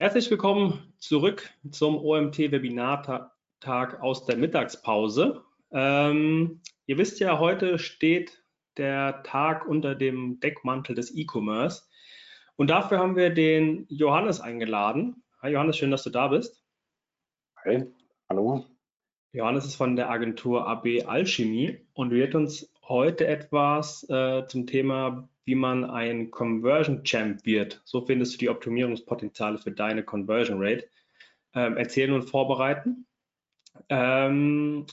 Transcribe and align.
Herzlich 0.00 0.30
willkommen 0.30 0.94
zurück 0.98 1.50
zum 1.72 1.98
OMT-Webinartag 1.98 3.32
aus 4.00 4.26
der 4.26 4.36
Mittagspause. 4.36 5.42
Ähm, 5.72 6.60
ihr 6.86 6.98
wisst 6.98 7.18
ja, 7.18 7.40
heute 7.40 7.80
steht 7.80 8.44
der 8.76 9.24
Tag 9.24 9.66
unter 9.66 9.96
dem 9.96 10.38
Deckmantel 10.38 10.94
des 10.94 11.12
E-Commerce. 11.16 11.82
Und 12.54 12.70
dafür 12.70 13.00
haben 13.00 13.16
wir 13.16 13.30
den 13.30 13.86
Johannes 13.88 14.40
eingeladen. 14.40 15.24
Hi 15.42 15.50
Johannes, 15.50 15.76
schön, 15.76 15.90
dass 15.90 16.04
du 16.04 16.10
da 16.10 16.28
bist. 16.28 16.64
Hi, 17.64 17.84
hallo. 18.28 18.66
Johannes 19.32 19.66
ist 19.66 19.74
von 19.74 19.96
der 19.96 20.10
Agentur 20.10 20.68
AB 20.68 21.06
Alchemie 21.06 21.76
und 21.94 22.12
wird 22.12 22.36
uns 22.36 22.72
heute 22.88 23.26
etwas 23.26 24.08
äh, 24.08 24.46
zum 24.46 24.66
Thema 24.66 25.28
wie 25.48 25.54
man 25.54 25.86
ein 25.86 26.30
Conversion 26.30 27.04
Champ 27.04 27.46
wird. 27.46 27.80
So 27.86 28.04
findest 28.04 28.34
du 28.34 28.38
die 28.38 28.50
Optimierungspotenziale 28.50 29.56
für 29.56 29.72
deine 29.72 30.02
Conversion 30.02 30.58
Rate. 30.60 30.86
Ähm, 31.54 31.78
erzählen 31.78 32.12
und 32.12 32.28
vorbereiten. 32.28 33.06
Ähm, 33.88 34.84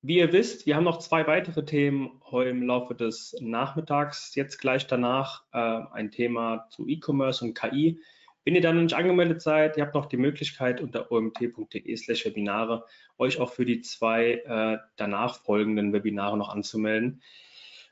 wie 0.00 0.16
ihr 0.16 0.32
wisst, 0.32 0.64
wir 0.64 0.76
haben 0.76 0.84
noch 0.84 0.98
zwei 1.00 1.26
weitere 1.26 1.66
Themen 1.66 2.22
im 2.32 2.62
Laufe 2.62 2.94
des 2.94 3.36
Nachmittags. 3.40 4.34
Jetzt 4.34 4.62
gleich 4.62 4.86
danach 4.86 5.44
äh, 5.52 5.58
ein 5.58 6.10
Thema 6.10 6.68
zu 6.70 6.88
E-Commerce 6.88 7.44
und 7.44 7.52
KI. 7.52 8.00
Wenn 8.44 8.54
ihr 8.54 8.60
dann 8.60 8.82
nicht 8.82 8.94
angemeldet 8.94 9.40
seid, 9.40 9.76
ihr 9.76 9.84
habt 9.84 9.94
noch 9.94 10.06
die 10.06 10.16
Möglichkeit 10.16 10.80
unter 10.80 11.12
omt.de 11.12 11.96
slash 11.96 12.24
Webinare 12.24 12.84
euch 13.18 13.40
auch 13.40 13.52
für 13.52 13.64
die 13.64 13.80
zwei 13.80 14.42
äh, 14.44 14.78
danach 14.96 15.40
folgenden 15.42 15.92
Webinare 15.92 16.36
noch 16.36 16.48
anzumelden 16.48 17.22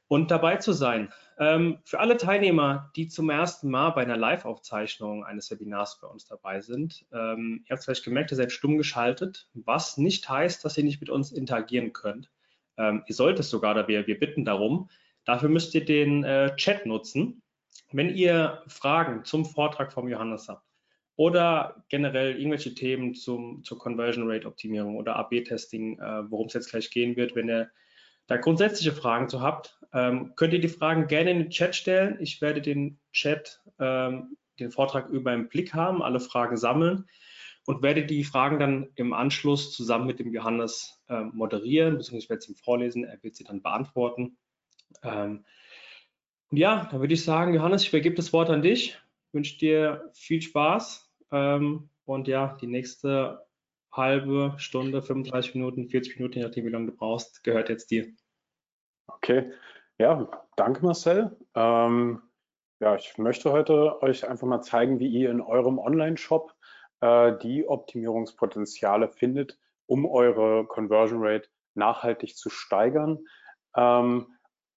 und 0.08 0.32
dabei 0.32 0.56
zu 0.56 0.72
sein. 0.72 1.12
Ähm, 1.38 1.78
für 1.84 2.00
alle 2.00 2.16
Teilnehmer, 2.16 2.90
die 2.96 3.06
zum 3.06 3.30
ersten 3.30 3.70
Mal 3.70 3.90
bei 3.90 4.02
einer 4.02 4.16
Live-Aufzeichnung 4.16 5.24
eines 5.24 5.50
Webinars 5.52 6.00
bei 6.00 6.08
uns 6.08 6.26
dabei 6.26 6.60
sind, 6.60 7.06
ähm, 7.12 7.64
ihr 7.68 7.76
habt 7.76 7.84
vielleicht 7.84 8.04
gemerkt, 8.04 8.32
ihr 8.32 8.36
seid 8.36 8.50
stumm 8.50 8.76
geschaltet, 8.76 9.48
was 9.54 9.98
nicht 9.98 10.28
heißt, 10.28 10.64
dass 10.64 10.76
ihr 10.76 10.84
nicht 10.84 11.00
mit 11.00 11.10
uns 11.10 11.30
interagieren 11.30 11.92
könnt. 11.92 12.28
Ähm, 12.76 13.04
ihr 13.06 13.14
solltet 13.14 13.44
sogar, 13.44 13.74
da 13.74 13.86
wir, 13.86 14.08
wir 14.08 14.18
bitten 14.18 14.44
darum. 14.44 14.90
Dafür 15.24 15.48
müsst 15.48 15.74
ihr 15.76 15.84
den 15.84 16.24
äh, 16.24 16.56
Chat 16.56 16.86
nutzen. 16.86 17.40
Wenn 17.92 18.14
ihr 18.14 18.62
Fragen 18.68 19.24
zum 19.24 19.44
Vortrag 19.44 19.92
vom 19.92 20.08
Johannes 20.08 20.48
habt 20.48 20.64
oder 21.16 21.84
generell 21.88 22.36
irgendwelche 22.36 22.74
Themen 22.74 23.14
zum, 23.14 23.64
zur 23.64 23.78
Conversion 23.78 24.30
Rate 24.30 24.46
Optimierung 24.46 24.96
oder 24.96 25.16
AB-Testing, 25.16 25.98
äh, 25.98 26.30
worum 26.30 26.46
es 26.46 26.54
jetzt 26.54 26.70
gleich 26.70 26.90
gehen 26.90 27.16
wird, 27.16 27.34
wenn 27.34 27.48
ihr 27.48 27.70
da 28.26 28.36
grundsätzliche 28.36 28.92
Fragen 28.92 29.28
zu 29.28 29.40
habt, 29.40 29.78
ähm, 29.92 30.34
könnt 30.36 30.52
ihr 30.52 30.60
die 30.60 30.68
Fragen 30.68 31.08
gerne 31.08 31.32
in 31.32 31.38
den 31.40 31.50
Chat 31.50 31.74
stellen. 31.74 32.16
Ich 32.20 32.40
werde 32.40 32.60
den 32.60 33.00
Chat, 33.12 33.60
ähm, 33.80 34.36
den 34.60 34.70
Vortrag 34.70 35.08
über 35.08 35.32
im 35.32 35.48
Blick 35.48 35.74
haben, 35.74 36.00
alle 36.00 36.20
Fragen 36.20 36.56
sammeln 36.56 37.06
und 37.66 37.82
werde 37.82 38.06
die 38.06 38.22
Fragen 38.22 38.60
dann 38.60 38.88
im 38.94 39.12
Anschluss 39.12 39.72
zusammen 39.72 40.06
mit 40.06 40.20
dem 40.20 40.32
Johannes 40.32 41.02
ähm, 41.08 41.32
moderieren, 41.34 41.98
beziehungsweise 41.98 42.24
ich 42.24 42.30
werde 42.30 42.42
sie 42.42 42.52
ihm 42.52 42.56
vorlesen, 42.56 43.04
er 43.04 43.22
wird 43.22 43.34
sie 43.34 43.44
dann 43.44 43.62
beantworten. 43.62 44.38
Ähm, 45.02 45.44
ja, 46.50 46.88
dann 46.90 47.00
würde 47.00 47.14
ich 47.14 47.24
sagen, 47.24 47.54
Johannes, 47.54 47.82
ich 47.82 47.90
übergebe 47.90 48.16
das 48.16 48.32
Wort 48.32 48.50
an 48.50 48.62
dich, 48.62 48.98
ich 49.28 49.34
wünsche 49.34 49.58
dir 49.58 50.10
viel 50.14 50.42
Spaß 50.42 51.10
ähm, 51.30 51.90
und 52.04 52.28
ja, 52.28 52.56
die 52.60 52.66
nächste 52.66 53.46
halbe 53.92 54.54
Stunde, 54.56 55.02
35 55.02 55.54
Minuten, 55.54 55.88
40 55.88 56.18
Minuten, 56.18 56.38
je 56.38 56.44
nachdem, 56.44 56.66
wie 56.66 56.70
lange 56.70 56.86
du 56.86 56.96
brauchst, 56.96 57.42
gehört 57.44 57.68
jetzt 57.68 57.90
dir. 57.90 58.08
Okay, 59.06 59.52
ja, 59.98 60.28
danke 60.56 60.84
Marcel. 60.84 61.36
Ähm, 61.54 62.22
ja, 62.80 62.96
ich 62.96 63.18
möchte 63.18 63.52
heute 63.52 64.02
euch 64.02 64.28
einfach 64.28 64.46
mal 64.46 64.62
zeigen, 64.62 64.98
wie 64.98 65.08
ihr 65.08 65.30
in 65.30 65.40
eurem 65.40 65.78
Online-Shop 65.78 66.54
äh, 67.00 67.36
die 67.42 67.66
Optimierungspotenziale 67.66 69.08
findet, 69.08 69.58
um 69.86 70.06
eure 70.06 70.66
Conversion 70.66 71.20
Rate 71.22 71.48
nachhaltig 71.74 72.36
zu 72.36 72.48
steigern. 72.50 73.18
Ähm, 73.76 74.28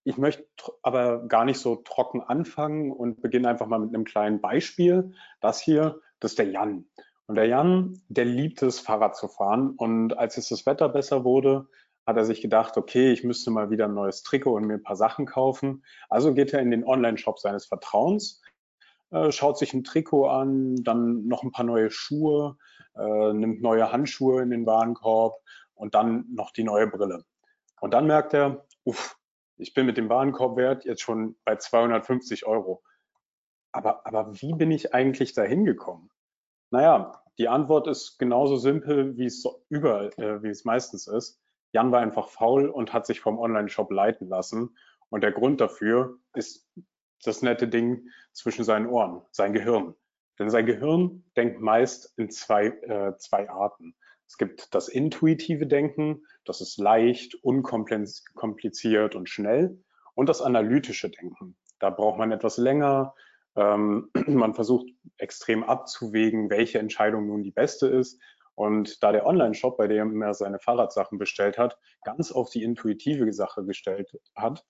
ich 0.03 0.17
möchte 0.17 0.45
aber 0.81 1.27
gar 1.27 1.45
nicht 1.45 1.59
so 1.59 1.77
trocken 1.77 2.21
anfangen 2.21 2.91
und 2.91 3.21
beginne 3.21 3.49
einfach 3.49 3.67
mal 3.67 3.79
mit 3.79 3.93
einem 3.93 4.03
kleinen 4.03 4.41
Beispiel. 4.41 5.13
Das 5.39 5.59
hier, 5.61 6.01
das 6.19 6.31
ist 6.31 6.39
der 6.39 6.49
Jan. 6.49 6.85
Und 7.27 7.35
der 7.35 7.47
Jan, 7.47 8.01
der 8.09 8.25
liebt 8.25 8.61
es, 8.61 8.79
Fahrrad 8.79 9.15
zu 9.15 9.27
fahren. 9.27 9.71
Und 9.77 10.17
als 10.17 10.35
jetzt 10.35 10.51
das 10.51 10.65
Wetter 10.65 10.89
besser 10.89 11.23
wurde, 11.23 11.67
hat 12.05 12.17
er 12.17 12.25
sich 12.25 12.41
gedacht, 12.41 12.75
okay, 12.75 13.13
ich 13.13 13.23
müsste 13.23 13.49
mal 13.49 13.69
wieder 13.69 13.85
ein 13.85 13.93
neues 13.93 14.23
Trikot 14.23 14.55
und 14.55 14.65
mir 14.65 14.73
ein 14.73 14.83
paar 14.83 14.97
Sachen 14.97 15.25
kaufen. 15.25 15.83
Also 16.09 16.33
geht 16.33 16.53
er 16.53 16.59
in 16.59 16.71
den 16.71 16.83
Online-Shop 16.83 17.39
seines 17.39 17.65
Vertrauens, 17.65 18.41
äh, 19.11 19.31
schaut 19.31 19.57
sich 19.57 19.73
ein 19.73 19.85
Trikot 19.85 20.27
an, 20.27 20.83
dann 20.83 21.27
noch 21.27 21.43
ein 21.43 21.51
paar 21.51 21.65
neue 21.65 21.91
Schuhe, 21.91 22.57
äh, 22.95 23.33
nimmt 23.33 23.61
neue 23.61 23.89
Handschuhe 23.91 24.41
in 24.41 24.49
den 24.49 24.65
Warenkorb 24.65 25.35
und 25.75 25.95
dann 25.95 26.25
noch 26.29 26.51
die 26.51 26.65
neue 26.65 26.87
Brille. 26.87 27.23
Und 27.79 27.93
dann 27.93 28.05
merkt 28.05 28.33
er, 28.33 28.65
uff, 28.83 29.17
ich 29.57 29.73
bin 29.73 29.85
mit 29.85 29.97
dem 29.97 30.09
Warenkorbwert 30.09 30.85
jetzt 30.85 31.01
schon 31.01 31.35
bei 31.45 31.55
250 31.55 32.45
Euro. 32.45 32.83
Aber, 33.71 34.05
aber 34.05 34.33
wie 34.41 34.53
bin 34.53 34.71
ich 34.71 34.93
eigentlich 34.93 35.33
da 35.33 35.43
hingekommen? 35.43 36.09
Naja, 36.69 37.23
die 37.37 37.47
Antwort 37.47 37.87
ist 37.87 38.19
genauso 38.19 38.57
simpel, 38.57 39.17
wie 39.17 39.25
es 39.25 39.43
überall, 39.69 40.11
äh, 40.17 40.43
wie 40.43 40.49
es 40.49 40.65
meistens 40.65 41.07
ist. 41.07 41.39
Jan 41.71 41.91
war 41.91 42.01
einfach 42.01 42.29
faul 42.29 42.69
und 42.69 42.93
hat 42.93 43.07
sich 43.07 43.19
vom 43.19 43.39
Online-Shop 43.39 43.91
leiten 43.91 44.27
lassen. 44.27 44.77
Und 45.09 45.21
der 45.21 45.31
Grund 45.31 45.59
dafür 45.59 46.19
ist 46.33 46.69
das 47.23 47.41
nette 47.41 47.67
Ding 47.67 48.07
zwischen 48.31 48.63
seinen 48.63 48.87
Ohren, 48.87 49.21
sein 49.31 49.53
Gehirn. 49.53 49.95
Denn 50.39 50.49
sein 50.49 50.65
Gehirn 50.65 51.23
denkt 51.35 51.61
meist 51.61 52.17
in 52.17 52.29
zwei, 52.29 52.67
äh, 52.67 53.17
zwei 53.17 53.49
Arten. 53.49 53.95
Es 54.27 54.37
gibt 54.37 54.73
das 54.73 54.87
intuitive 54.87 55.67
Denken, 55.67 56.25
das 56.45 56.61
ist 56.61 56.77
leicht, 56.77 57.35
unkompliziert 57.43 59.15
und 59.15 59.29
schnell. 59.29 59.83
Und 60.15 60.29
das 60.29 60.41
analytische 60.41 61.09
Denken. 61.09 61.57
Da 61.79 61.89
braucht 61.89 62.17
man 62.17 62.31
etwas 62.31 62.57
länger, 62.57 63.13
ähm, 63.55 64.09
man 64.27 64.53
versucht 64.53 64.87
extrem 65.17 65.63
abzuwägen, 65.63 66.49
welche 66.49 66.79
Entscheidung 66.79 67.27
nun 67.27 67.43
die 67.43 67.51
beste 67.51 67.87
ist. 67.87 68.21
Und 68.55 69.01
da 69.01 69.11
der 69.11 69.25
Online-Shop, 69.25 69.77
bei 69.77 69.87
dem 69.87 70.21
er 70.21 70.33
seine 70.33 70.59
Fahrradsachen 70.59 71.17
bestellt 71.17 71.57
hat, 71.57 71.77
ganz 72.03 72.31
auf 72.31 72.51
die 72.51 72.63
intuitive 72.63 73.31
Sache 73.33 73.65
gestellt 73.65 74.11
hat, 74.35 74.63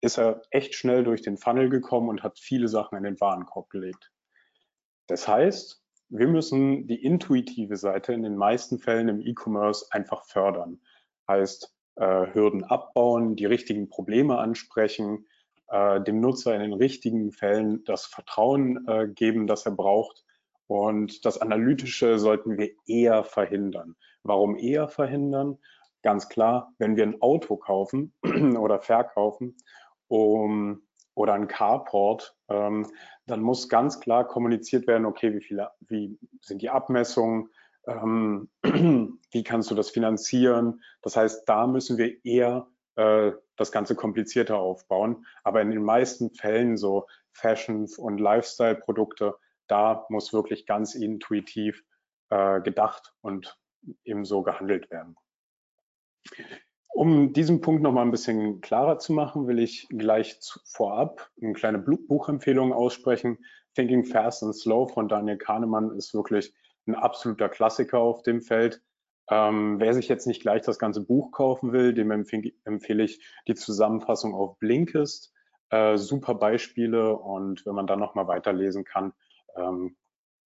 ist 0.00 0.18
er 0.18 0.42
echt 0.50 0.74
schnell 0.74 1.04
durch 1.04 1.22
den 1.22 1.36
Funnel 1.36 1.68
gekommen 1.68 2.08
und 2.08 2.22
hat 2.22 2.38
viele 2.38 2.68
Sachen 2.68 2.96
in 2.96 3.04
den 3.04 3.20
Warenkorb 3.20 3.68
gelegt. 3.70 4.10
Das 5.06 5.28
heißt, 5.28 5.82
wir 6.08 6.28
müssen 6.28 6.86
die 6.86 7.02
intuitive 7.02 7.76
Seite 7.76 8.12
in 8.12 8.22
den 8.22 8.36
meisten 8.36 8.78
Fällen 8.78 9.08
im 9.08 9.20
E-Commerce 9.20 9.86
einfach 9.90 10.24
fördern. 10.24 10.80
Heißt, 11.28 11.74
äh, 11.96 12.26
Hürden 12.32 12.64
abbauen, 12.64 13.36
die 13.36 13.46
richtigen 13.46 13.88
Probleme 13.88 14.38
ansprechen, 14.38 15.26
äh, 15.68 16.00
dem 16.00 16.20
Nutzer 16.20 16.54
in 16.54 16.60
den 16.60 16.72
richtigen 16.72 17.32
Fällen 17.32 17.84
das 17.84 18.06
Vertrauen 18.06 18.86
äh, 18.86 19.08
geben, 19.08 19.46
das 19.46 19.66
er 19.66 19.72
braucht. 19.72 20.24
Und 20.68 21.24
das 21.24 21.38
Analytische 21.40 22.18
sollten 22.18 22.58
wir 22.58 22.70
eher 22.86 23.24
verhindern. 23.24 23.96
Warum 24.22 24.56
eher 24.56 24.88
verhindern? 24.88 25.58
Ganz 26.02 26.28
klar, 26.28 26.72
wenn 26.78 26.96
wir 26.96 27.04
ein 27.04 27.20
Auto 27.20 27.56
kaufen 27.56 28.12
oder 28.58 28.80
verkaufen 28.80 29.56
um, 30.08 30.82
oder 31.16 31.32
ein 31.32 31.48
Carport, 31.48 32.36
ähm, 32.48 32.86
dann 33.26 33.40
muss 33.40 33.68
ganz 33.68 33.98
klar 33.98 34.28
kommuniziert 34.28 34.86
werden, 34.86 35.06
okay, 35.06 35.34
wie 35.34 35.40
viele, 35.40 35.70
wie 35.80 36.18
sind 36.42 36.62
die 36.62 36.70
Abmessungen, 36.70 37.48
ähm, 37.86 38.50
wie 38.62 39.42
kannst 39.42 39.70
du 39.70 39.74
das 39.74 39.90
finanzieren? 39.90 40.82
Das 41.02 41.16
heißt, 41.16 41.48
da 41.48 41.66
müssen 41.66 41.96
wir 41.96 42.24
eher 42.24 42.68
äh, 42.96 43.32
das 43.56 43.72
Ganze 43.72 43.96
komplizierter 43.96 44.58
aufbauen. 44.58 45.26
Aber 45.42 45.62
in 45.62 45.70
den 45.70 45.82
meisten 45.82 46.30
Fällen 46.30 46.76
so 46.76 47.06
Fashion- 47.32 47.88
und 47.96 48.18
Lifestyle-Produkte, 48.18 49.36
da 49.68 50.06
muss 50.10 50.34
wirklich 50.34 50.66
ganz 50.66 50.94
intuitiv 50.94 51.82
äh, 52.28 52.60
gedacht 52.60 53.14
und 53.22 53.58
ebenso 54.04 54.42
gehandelt 54.42 54.90
werden. 54.90 55.16
Um 56.88 57.32
diesen 57.32 57.60
Punkt 57.60 57.82
noch 57.82 57.92
mal 57.92 58.02
ein 58.02 58.10
bisschen 58.10 58.60
klarer 58.60 58.98
zu 58.98 59.12
machen, 59.12 59.46
will 59.46 59.58
ich 59.58 59.86
gleich 59.90 60.40
zu, 60.40 60.60
vorab 60.64 61.30
eine 61.42 61.52
kleine 61.52 61.78
Buchempfehlung 61.78 62.72
aussprechen. 62.72 63.38
Thinking 63.74 64.04
Fast 64.04 64.42
and 64.42 64.54
Slow 64.56 64.88
von 64.88 65.08
Daniel 65.08 65.36
Kahnemann 65.36 65.90
ist 65.90 66.14
wirklich 66.14 66.54
ein 66.86 66.94
absoluter 66.94 67.48
Klassiker 67.48 67.98
auf 67.98 68.22
dem 68.22 68.40
Feld. 68.40 68.80
Ähm, 69.28 69.80
wer 69.80 69.92
sich 69.92 70.08
jetzt 70.08 70.26
nicht 70.26 70.40
gleich 70.40 70.62
das 70.62 70.78
ganze 70.78 71.00
Buch 71.00 71.32
kaufen 71.32 71.72
will, 71.72 71.92
dem 71.92 72.10
empfehle, 72.10 73.02
ich 73.04 73.20
die 73.48 73.54
Zusammenfassung 73.54 74.34
auf 74.34 74.58
Blinkist. 74.58 75.32
Äh, 75.70 75.96
super 75.98 76.34
Beispiele 76.36 77.16
und 77.16 77.66
wenn 77.66 77.74
man 77.74 77.88
dann 77.88 77.98
nochmal 77.98 78.28
weiterlesen 78.28 78.84
kann, 78.84 79.12
ähm, 79.56 79.96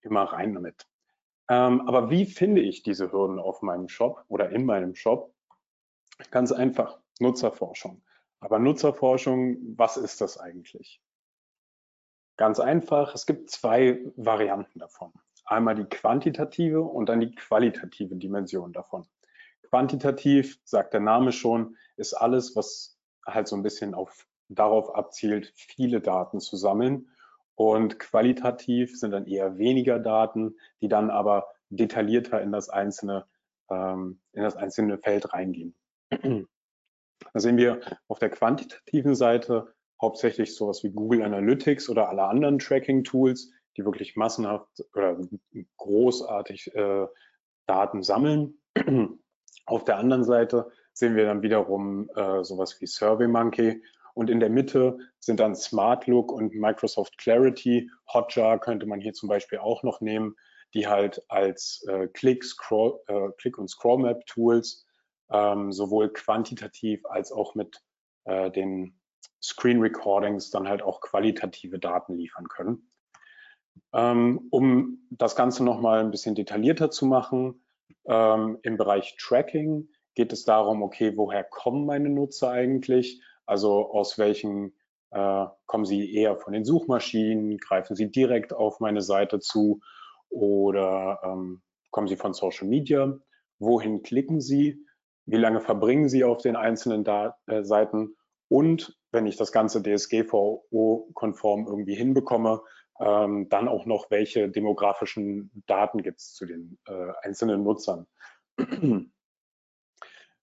immer 0.00 0.22
rein 0.24 0.54
damit. 0.54 0.86
Ähm, 1.50 1.82
aber 1.86 2.10
wie 2.10 2.24
finde 2.24 2.62
ich 2.62 2.82
diese 2.82 3.12
Hürden 3.12 3.38
auf 3.38 3.60
meinem 3.60 3.88
Shop 3.88 4.24
oder 4.28 4.50
in 4.50 4.64
meinem 4.64 4.94
Shop? 4.94 5.34
Ganz 6.30 6.52
einfach, 6.52 6.98
Nutzerforschung. 7.18 8.02
Aber 8.40 8.58
Nutzerforschung, 8.58 9.58
was 9.76 9.96
ist 9.96 10.20
das 10.20 10.38
eigentlich? 10.38 11.00
Ganz 12.36 12.58
einfach, 12.58 13.14
es 13.14 13.26
gibt 13.26 13.50
zwei 13.50 14.00
Varianten 14.16 14.78
davon. 14.78 15.12
einmal 15.44 15.74
die 15.74 15.84
quantitative 15.84 16.80
und 16.80 17.08
dann 17.08 17.20
die 17.20 17.34
qualitative 17.34 18.14
Dimension 18.16 18.72
davon. 18.72 19.06
Quantitativ, 19.68 20.58
sagt 20.64 20.94
der 20.94 21.00
Name 21.00 21.32
schon, 21.32 21.76
ist 21.96 22.14
alles, 22.14 22.56
was 22.56 22.98
halt 23.26 23.48
so 23.48 23.56
ein 23.56 23.62
bisschen 23.62 23.94
auf, 23.94 24.26
darauf 24.48 24.94
abzielt, 24.94 25.52
viele 25.54 26.00
Daten 26.00 26.40
zu 26.40 26.56
sammeln. 26.56 27.08
Und 27.56 27.98
qualitativ 27.98 28.98
sind 28.98 29.10
dann 29.10 29.26
eher 29.26 29.58
weniger 29.58 29.98
Daten, 29.98 30.56
die 30.80 30.88
dann 30.88 31.10
aber 31.10 31.46
detaillierter 31.68 32.40
in 32.40 32.52
das 32.52 32.68
einzelne, 32.68 33.26
ähm, 33.68 34.20
in 34.32 34.42
das 34.42 34.56
einzelne 34.56 34.98
Feld 34.98 35.32
reingehen. 35.34 35.74
Da 36.10 37.38
sehen 37.38 37.56
wir 37.56 37.80
auf 38.08 38.18
der 38.18 38.30
quantitativen 38.30 39.14
Seite 39.14 39.72
hauptsächlich 40.00 40.54
sowas 40.54 40.82
wie 40.82 40.90
Google 40.90 41.22
Analytics 41.22 41.88
oder 41.88 42.08
alle 42.08 42.24
anderen 42.24 42.58
Tracking-Tools, 42.58 43.52
die 43.76 43.84
wirklich 43.84 44.16
massenhaft 44.16 44.68
oder 44.94 45.18
großartig 45.76 46.74
äh, 46.74 47.06
Daten 47.66 48.02
sammeln. 48.02 48.58
Auf 49.66 49.84
der 49.84 49.98
anderen 49.98 50.24
Seite 50.24 50.70
sehen 50.92 51.16
wir 51.16 51.26
dann 51.26 51.42
wiederum 51.42 52.10
äh, 52.16 52.42
sowas 52.42 52.80
wie 52.80 52.86
SurveyMonkey 52.86 53.82
und 54.14 54.30
in 54.30 54.40
der 54.40 54.50
Mitte 54.50 54.98
sind 55.20 55.40
dann 55.40 55.54
SmartLook 55.54 56.32
und 56.32 56.54
Microsoft 56.54 57.16
Clarity. 57.18 57.90
Hotjar 58.12 58.58
könnte 58.58 58.86
man 58.86 59.00
hier 59.00 59.12
zum 59.12 59.28
Beispiel 59.28 59.58
auch 59.58 59.82
noch 59.82 60.00
nehmen, 60.00 60.34
die 60.74 60.88
halt 60.88 61.22
als 61.28 61.84
äh, 61.88 62.08
Click, 62.08 62.44
Scroll, 62.44 62.98
äh, 63.06 63.28
Click 63.38 63.58
und 63.58 63.68
Scroll 63.68 63.98
Map 63.98 64.26
Tools 64.26 64.84
ähm, 65.30 65.72
sowohl 65.72 66.12
quantitativ 66.12 67.04
als 67.06 67.32
auch 67.32 67.54
mit 67.54 67.82
äh, 68.24 68.50
den 68.50 69.00
Screen 69.42 69.80
Recordings 69.80 70.50
dann 70.50 70.68
halt 70.68 70.82
auch 70.82 71.00
qualitative 71.00 71.78
Daten 71.78 72.14
liefern 72.16 72.48
können. 72.48 72.90
Ähm, 73.92 74.48
um 74.50 75.06
das 75.10 75.36
Ganze 75.36 75.64
nochmal 75.64 76.00
ein 76.00 76.10
bisschen 76.10 76.34
detaillierter 76.34 76.90
zu 76.90 77.06
machen, 77.06 77.64
ähm, 78.06 78.58
im 78.62 78.76
Bereich 78.76 79.16
Tracking 79.18 79.88
geht 80.14 80.32
es 80.32 80.44
darum, 80.44 80.82
okay, 80.82 81.16
woher 81.16 81.44
kommen 81.44 81.86
meine 81.86 82.08
Nutzer 82.08 82.50
eigentlich? 82.50 83.22
Also 83.46 83.90
aus 83.90 84.18
welchen 84.18 84.74
äh, 85.10 85.46
kommen 85.66 85.84
sie 85.84 86.12
eher 86.12 86.36
von 86.36 86.52
den 86.52 86.64
Suchmaschinen, 86.64 87.58
greifen 87.58 87.96
sie 87.96 88.10
direkt 88.10 88.52
auf 88.52 88.80
meine 88.80 89.02
Seite 89.02 89.40
zu 89.40 89.80
oder 90.28 91.20
ähm, 91.24 91.62
kommen 91.90 92.06
sie 92.06 92.16
von 92.16 92.32
Social 92.32 92.68
Media? 92.68 93.18
Wohin 93.58 94.02
klicken 94.02 94.40
sie? 94.40 94.84
Wie 95.30 95.36
lange 95.36 95.60
verbringen 95.60 96.08
sie 96.08 96.24
auf 96.24 96.38
den 96.38 96.56
einzelnen 96.56 97.04
da 97.04 97.36
äh, 97.46 97.62
Seiten? 97.62 98.16
Und 98.48 98.98
wenn 99.12 99.26
ich 99.26 99.36
das 99.36 99.52
Ganze 99.52 99.80
DSGVO-konform 99.80 101.68
irgendwie 101.68 101.94
hinbekomme, 101.94 102.62
ähm, 102.98 103.48
dann 103.48 103.68
auch 103.68 103.86
noch, 103.86 104.10
welche 104.10 104.48
demografischen 104.48 105.52
Daten 105.66 106.02
gibt 106.02 106.18
es 106.18 106.34
zu 106.34 106.46
den 106.46 106.78
äh, 106.86 107.12
einzelnen 107.22 107.62
Nutzern. 107.62 108.08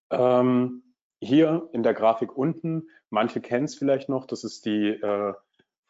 ähm, 0.09 0.83
hier 1.19 1.69
in 1.73 1.83
der 1.83 1.93
Grafik 1.93 2.37
unten, 2.37 2.87
manche 3.09 3.41
kennen 3.41 3.65
es 3.65 3.75
vielleicht 3.75 4.07
noch, 4.07 4.25
das 4.25 4.45
ist 4.45 4.65
die 4.65 4.87
äh, 4.87 5.33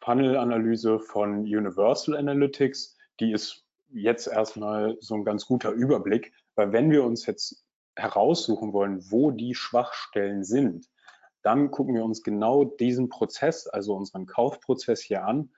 Funnel-Analyse 0.00 0.98
von 0.98 1.42
Universal 1.42 2.16
Analytics. 2.16 2.96
Die 3.20 3.30
ist 3.30 3.64
jetzt 3.90 4.26
erstmal 4.26 4.96
so 5.00 5.14
ein 5.14 5.24
ganz 5.24 5.46
guter 5.46 5.70
Überblick, 5.70 6.32
weil 6.56 6.72
wenn 6.72 6.90
wir 6.90 7.04
uns 7.04 7.26
jetzt 7.26 7.64
heraussuchen 7.98 8.72
wollen, 8.72 9.10
wo 9.10 9.30
die 9.30 9.54
Schwachstellen 9.54 10.44
sind, 10.44 10.88
dann 11.42 11.70
gucken 11.70 11.94
wir 11.94 12.04
uns 12.04 12.22
genau 12.22 12.64
diesen 12.64 13.08
Prozess, 13.08 13.66
also 13.66 13.94
unseren 13.94 14.26
Kaufprozess 14.26 15.00
hier 15.02 15.24
an 15.24 15.50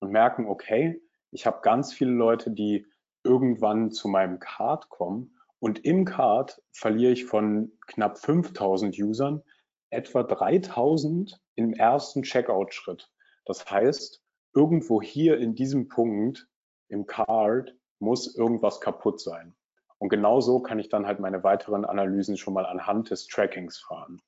und 0.00 0.10
merken, 0.10 0.46
okay, 0.46 1.00
ich 1.30 1.46
habe 1.46 1.60
ganz 1.62 1.92
viele 1.92 2.12
Leute, 2.12 2.50
die 2.50 2.86
irgendwann 3.24 3.90
zu 3.90 4.08
meinem 4.08 4.38
Card 4.38 4.88
kommen 4.88 5.38
und 5.60 5.84
im 5.84 6.04
Card 6.04 6.62
verliere 6.72 7.12
ich 7.12 7.24
von 7.24 7.72
knapp 7.86 8.18
5000 8.18 8.96
Usern 8.98 9.42
etwa 9.90 10.22
3000 10.22 11.40
im 11.56 11.72
ersten 11.72 12.22
Checkout-Schritt. 12.22 13.10
Das 13.44 13.68
heißt, 13.70 14.22
irgendwo 14.54 15.02
hier 15.02 15.38
in 15.38 15.54
diesem 15.54 15.88
Punkt 15.88 16.48
im 16.88 17.06
Card 17.06 17.74
muss 17.98 18.34
irgendwas 18.34 18.80
kaputt 18.80 19.20
sein. 19.20 19.54
Und 19.98 20.08
genau 20.08 20.40
so 20.40 20.60
kann 20.60 20.78
ich 20.78 20.88
dann 20.88 21.06
halt 21.06 21.20
meine 21.20 21.42
weiteren 21.42 21.84
Analysen 21.84 22.36
schon 22.36 22.54
mal 22.54 22.66
anhand 22.66 23.10
des 23.10 23.26
Trackings 23.26 23.78
fahren. 23.78 24.22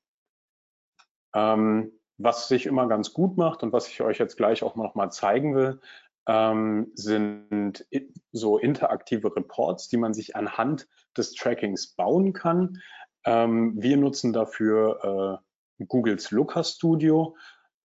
Ähm, 1.33 1.93
was 2.17 2.47
sich 2.47 2.65
immer 2.65 2.87
ganz 2.87 3.13
gut 3.13 3.37
macht 3.37 3.63
und 3.63 3.73
was 3.73 3.87
ich 3.87 4.01
euch 4.01 4.19
jetzt 4.19 4.37
gleich 4.37 4.63
auch 4.63 4.75
noch 4.75 4.95
mal 4.95 5.09
zeigen 5.09 5.55
will, 5.55 5.79
ähm, 6.27 6.91
sind 6.93 7.85
so 8.31 8.57
interaktive 8.57 9.35
Reports, 9.35 9.87
die 9.87 9.97
man 9.97 10.13
sich 10.13 10.35
anhand 10.35 10.87
des 11.17 11.33
Trackings 11.33 11.95
bauen 11.95 12.33
kann. 12.33 12.81
Ähm, 13.25 13.73
wir 13.81 13.97
nutzen 13.97 14.33
dafür 14.33 15.41
äh, 15.79 15.85
Googles 15.85 16.31
Looker 16.31 16.63
Studio. 16.63 17.35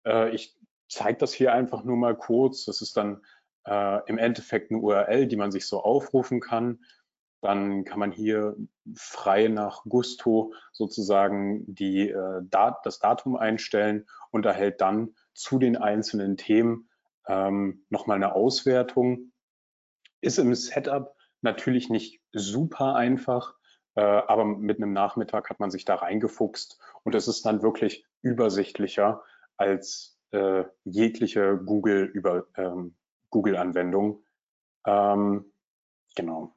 Äh, 0.07 0.35
ich 0.35 0.57
zeige 0.89 1.19
das 1.19 1.33
hier 1.33 1.53
einfach 1.53 1.83
nur 1.85 1.97
mal 1.97 2.17
kurz. 2.17 2.65
Das 2.65 2.83
ist 2.83 2.97
dann 2.97 3.23
äh, 3.67 4.01
im 4.07 4.19
Endeffekt 4.19 4.71
eine 4.71 4.81
URL, 4.81 5.27
die 5.27 5.37
man 5.37 5.51
sich 5.51 5.67
so 5.67 5.83
aufrufen 5.83 6.41
kann. 6.41 6.85
Dann 7.41 7.85
kann 7.85 7.99
man 7.99 8.13
hier 8.13 8.57
frei 8.95 9.49
nach 9.49 9.85
Gusto 9.85 10.53
sozusagen 10.73 11.65
die, 11.67 12.11
äh, 12.11 12.43
Dat 12.45 12.85
das 12.85 12.99
Datum 12.99 13.37
einstellen 13.37 14.07
und 14.31 14.47
erhält 14.47 14.81
dann 14.81 15.15
zu 15.35 15.59
den 15.59 15.77
einzelnen 15.77 16.37
Themen 16.37 16.89
ähm, 17.27 17.85
nochmal 17.91 18.17
eine 18.17 18.35
Auswertung. 18.35 19.33
Ist 20.21 20.39
im 20.39 20.55
Setup 20.55 21.15
natürlich 21.43 21.91
nicht 21.91 22.21
super 22.33 22.95
einfach, 22.95 23.55
äh, 23.95 24.01
aber 24.01 24.45
mit 24.45 24.79
einem 24.79 24.93
Nachmittag 24.93 25.51
hat 25.51 25.61
man 25.61 25.71
sich 25.71 25.85
da 25.85 25.97
reingefuchst 25.97 26.79
und 27.03 27.15
es 27.15 27.29
ist 27.29 27.45
dann 27.45 27.63
wirklich 27.63 28.07
übersichtlicher 28.23 29.23
als 29.57 30.19
äh, 30.31 30.65
jegliche 30.85 31.59
Google 31.59 32.13
ähm, 32.57 32.97
Google-Anwendung. 33.31 34.25
Ähm, 34.87 35.53
genau. 36.15 36.55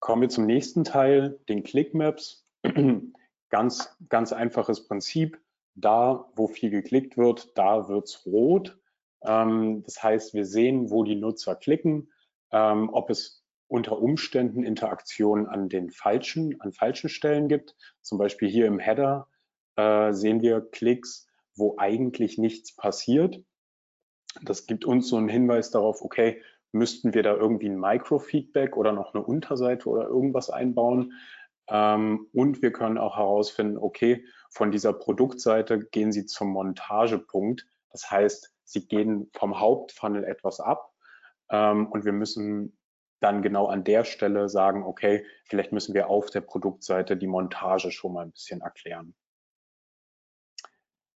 Kommen 0.00 0.22
wir 0.22 0.28
zum 0.28 0.46
nächsten 0.46 0.84
Teil, 0.84 1.40
den 1.48 1.62
Clickmaps. 1.62 2.46
ganz, 3.50 3.96
ganz 4.08 4.32
einfaches 4.32 4.86
Prinzip. 4.86 5.40
Da, 5.74 6.28
wo 6.34 6.48
viel 6.48 6.70
geklickt 6.70 7.16
wird, 7.16 7.56
da 7.56 7.88
wird's 7.88 8.26
rot. 8.26 8.78
Ähm, 9.22 9.82
das 9.84 10.02
heißt, 10.02 10.34
wir 10.34 10.44
sehen, 10.44 10.90
wo 10.90 11.04
die 11.04 11.14
Nutzer 11.14 11.54
klicken, 11.54 12.10
ähm, 12.50 12.90
ob 12.92 13.10
es 13.10 13.44
unter 13.68 14.00
Umständen 14.00 14.64
Interaktionen 14.64 15.46
an 15.46 15.68
den 15.68 15.90
falschen, 15.90 16.60
an 16.60 16.72
falschen 16.72 17.08
Stellen 17.08 17.48
gibt. 17.48 17.76
Zum 18.02 18.18
Beispiel 18.18 18.48
hier 18.48 18.66
im 18.66 18.78
Header 18.78 19.28
äh, 19.76 20.12
sehen 20.12 20.40
wir 20.40 20.60
Klicks, 20.60 21.26
wo 21.54 21.76
eigentlich 21.78 22.38
nichts 22.38 22.74
passiert. 22.74 23.42
Das 24.42 24.66
gibt 24.66 24.84
uns 24.84 25.08
so 25.08 25.16
einen 25.16 25.28
Hinweis 25.28 25.70
darauf, 25.70 26.02
okay, 26.02 26.42
müssten 26.72 27.14
wir 27.14 27.22
da 27.22 27.34
irgendwie 27.34 27.68
ein 27.68 27.78
Microfeedback 27.78 28.76
oder 28.76 28.92
noch 28.92 29.14
eine 29.14 29.24
Unterseite 29.24 29.88
oder 29.88 30.06
irgendwas 30.06 30.50
einbauen. 30.50 31.12
Ähm, 31.68 32.26
und 32.32 32.62
wir 32.62 32.72
können 32.72 32.98
auch 32.98 33.16
herausfinden, 33.16 33.78
okay, 33.78 34.24
von 34.50 34.70
dieser 34.70 34.92
Produktseite 34.92 35.80
gehen 35.80 36.12
Sie 36.12 36.26
zum 36.26 36.48
Montagepunkt. 36.48 37.66
Das 37.90 38.10
heißt, 38.10 38.54
Sie 38.64 38.86
gehen 38.86 39.30
vom 39.34 39.60
Hauptfunnel 39.60 40.24
etwas 40.24 40.60
ab 40.60 40.92
ähm, 41.50 41.86
und 41.86 42.04
wir 42.04 42.12
müssen 42.12 42.76
dann 43.20 43.42
genau 43.42 43.66
an 43.66 43.84
der 43.84 44.04
Stelle 44.04 44.48
sagen, 44.48 44.84
okay, 44.84 45.26
vielleicht 45.44 45.72
müssen 45.72 45.94
wir 45.94 46.08
auf 46.08 46.30
der 46.30 46.40
Produktseite 46.40 47.16
die 47.16 47.26
Montage 47.26 47.90
schon 47.90 48.12
mal 48.12 48.26
ein 48.26 48.32
bisschen 48.32 48.60
erklären. 48.60 49.14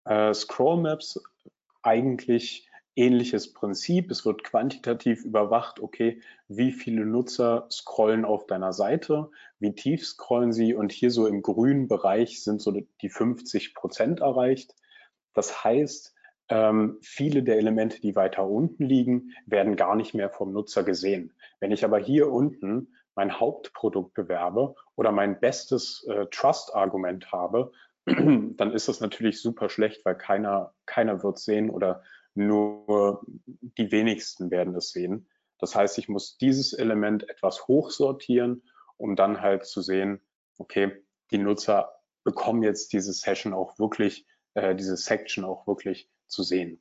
Äh, 0.04 0.34
Scroll 0.34 0.82
Maps 0.82 1.22
eigentlich 1.82 2.68
ähnliches 2.94 3.52
Prinzip. 3.52 4.10
Es 4.10 4.24
wird 4.24 4.44
quantitativ 4.44 5.24
überwacht, 5.24 5.80
okay, 5.80 6.20
wie 6.48 6.72
viele 6.72 7.06
Nutzer 7.06 7.66
scrollen 7.70 8.24
auf 8.24 8.46
deiner 8.46 8.72
Seite, 8.72 9.30
wie 9.58 9.74
tief 9.74 10.06
scrollen 10.06 10.52
sie 10.52 10.74
und 10.74 10.92
hier 10.92 11.10
so 11.10 11.26
im 11.26 11.42
grünen 11.42 11.88
Bereich 11.88 12.42
sind 12.42 12.60
so 12.60 12.72
die 13.00 13.08
50 13.08 13.74
Prozent 13.74 14.20
erreicht. 14.20 14.74
Das 15.34 15.64
heißt, 15.64 16.14
ähm, 16.48 16.98
viele 17.00 17.42
der 17.42 17.56
Elemente, 17.56 18.00
die 18.00 18.14
weiter 18.14 18.46
unten 18.46 18.84
liegen, 18.84 19.32
werden 19.46 19.76
gar 19.76 19.96
nicht 19.96 20.12
mehr 20.12 20.28
vom 20.28 20.52
Nutzer 20.52 20.84
gesehen. 20.84 21.32
Wenn 21.60 21.72
ich 21.72 21.84
aber 21.84 21.98
hier 21.98 22.30
unten 22.30 22.88
mein 23.14 23.38
Hauptprodukt 23.38 24.14
bewerbe 24.14 24.74
oder 24.96 25.12
mein 25.12 25.40
bestes 25.40 26.04
äh, 26.08 26.26
Trust-Argument 26.30 27.32
habe, 27.32 27.72
dann 28.06 28.72
ist 28.72 28.88
das 28.88 29.00
natürlich 29.00 29.40
super 29.40 29.68
schlecht, 29.68 30.04
weil 30.04 30.16
keiner, 30.16 30.74
keiner 30.86 31.22
wird 31.22 31.38
sehen 31.38 31.70
oder 31.70 32.02
nur 32.34 33.22
die 33.26 33.90
wenigsten 33.92 34.50
werden 34.50 34.74
es 34.74 34.90
sehen. 34.90 35.28
Das 35.58 35.74
heißt, 35.74 35.98
ich 35.98 36.08
muss 36.08 36.36
dieses 36.38 36.72
Element 36.72 37.28
etwas 37.28 37.68
hochsortieren, 37.68 38.62
um 38.96 39.16
dann 39.16 39.40
halt 39.40 39.64
zu 39.66 39.82
sehen, 39.82 40.20
okay, 40.58 41.04
die 41.30 41.38
Nutzer 41.38 41.94
bekommen 42.24 42.62
jetzt 42.62 42.92
diese 42.92 43.12
Session 43.12 43.52
auch 43.52 43.78
wirklich, 43.78 44.26
äh, 44.54 44.74
diese 44.74 44.96
Section 44.96 45.44
auch 45.44 45.66
wirklich 45.66 46.10
zu 46.26 46.42
sehen. 46.42 46.80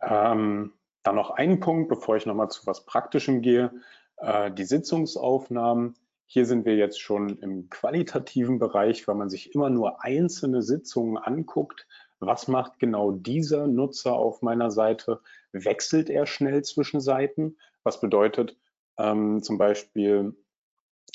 Ähm, 0.00 0.74
Dann 1.02 1.14
noch 1.14 1.30
einen 1.30 1.60
Punkt, 1.60 1.88
bevor 1.88 2.16
ich 2.16 2.26
nochmal 2.26 2.50
zu 2.50 2.66
was 2.66 2.84
Praktischem 2.84 3.40
gehe, 3.40 3.72
äh, 4.18 4.50
die 4.52 4.64
Sitzungsaufnahmen. 4.64 5.94
Hier 6.26 6.44
sind 6.44 6.66
wir 6.66 6.76
jetzt 6.76 7.00
schon 7.00 7.38
im 7.38 7.70
qualitativen 7.70 8.58
Bereich, 8.58 9.08
weil 9.08 9.14
man 9.14 9.30
sich 9.30 9.54
immer 9.54 9.70
nur 9.70 10.04
einzelne 10.04 10.60
Sitzungen 10.60 11.16
anguckt. 11.16 11.86
Was 12.20 12.48
macht 12.48 12.78
genau 12.78 13.12
dieser 13.12 13.66
Nutzer 13.66 14.12
auf 14.12 14.42
meiner 14.42 14.70
Seite? 14.70 15.20
Wechselt 15.52 16.10
er 16.10 16.26
schnell 16.26 16.62
zwischen 16.62 17.00
Seiten? 17.00 17.56
Was 17.84 18.00
bedeutet 18.00 18.56
ähm, 18.98 19.42
zum 19.42 19.58
Beispiel, 19.58 20.36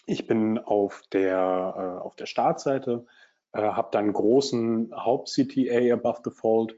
ich 0.06 0.28
bin 0.28 0.58
auf 0.58 1.04
der, 1.12 1.74
äh, 1.78 2.02
auf 2.02 2.16
der 2.16 2.26
Startseite, 2.26 3.06
äh, 3.52 3.62
habe 3.62 3.90
dann 3.92 4.14
großen 4.14 4.94
Haupt-CTA 4.96 5.94
above 5.94 6.32
fold 6.32 6.76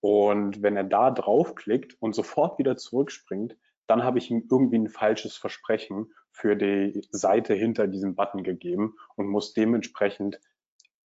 und 0.00 0.62
wenn 0.62 0.76
er 0.76 0.84
da 0.84 1.10
draufklickt 1.10 1.96
und 2.00 2.14
sofort 2.14 2.58
wieder 2.58 2.76
zurückspringt, 2.76 3.56
dann 3.86 4.04
habe 4.04 4.18
ich 4.18 4.30
ihm 4.30 4.46
irgendwie 4.50 4.78
ein 4.78 4.88
falsches 4.88 5.36
Versprechen 5.36 6.12
für 6.30 6.54
die 6.54 7.00
Seite 7.10 7.54
hinter 7.54 7.88
diesem 7.88 8.14
Button 8.14 8.42
gegeben 8.42 8.94
und 9.16 9.26
muss 9.28 9.54
dementsprechend 9.54 10.40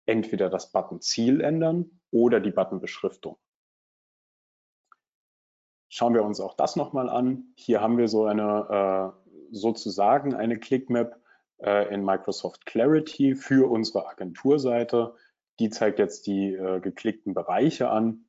entweder 0.04 0.48
das 0.48 0.70
Button-Ziel 0.70 1.40
ändern 1.40 2.00
oder 2.16 2.40
die 2.40 2.50
Button-Beschriftung. 2.50 3.36
Schauen 5.88 6.14
wir 6.14 6.24
uns 6.24 6.40
auch 6.40 6.54
das 6.54 6.76
nochmal 6.76 7.08
an. 7.08 7.52
Hier 7.56 7.80
haben 7.80 7.98
wir 7.98 8.08
so 8.08 8.24
eine 8.24 9.12
äh, 9.22 9.30
sozusagen 9.50 10.34
eine 10.34 10.58
Clickmap 10.58 11.20
äh, 11.58 11.92
in 11.94 12.04
Microsoft 12.04 12.66
Clarity 12.66 13.34
für 13.34 13.70
unsere 13.70 14.08
Agenturseite. 14.08 15.14
Die 15.58 15.70
zeigt 15.70 15.98
jetzt 15.98 16.26
die 16.26 16.54
äh, 16.54 16.80
geklickten 16.80 17.34
Bereiche 17.34 17.90
an. 17.90 18.24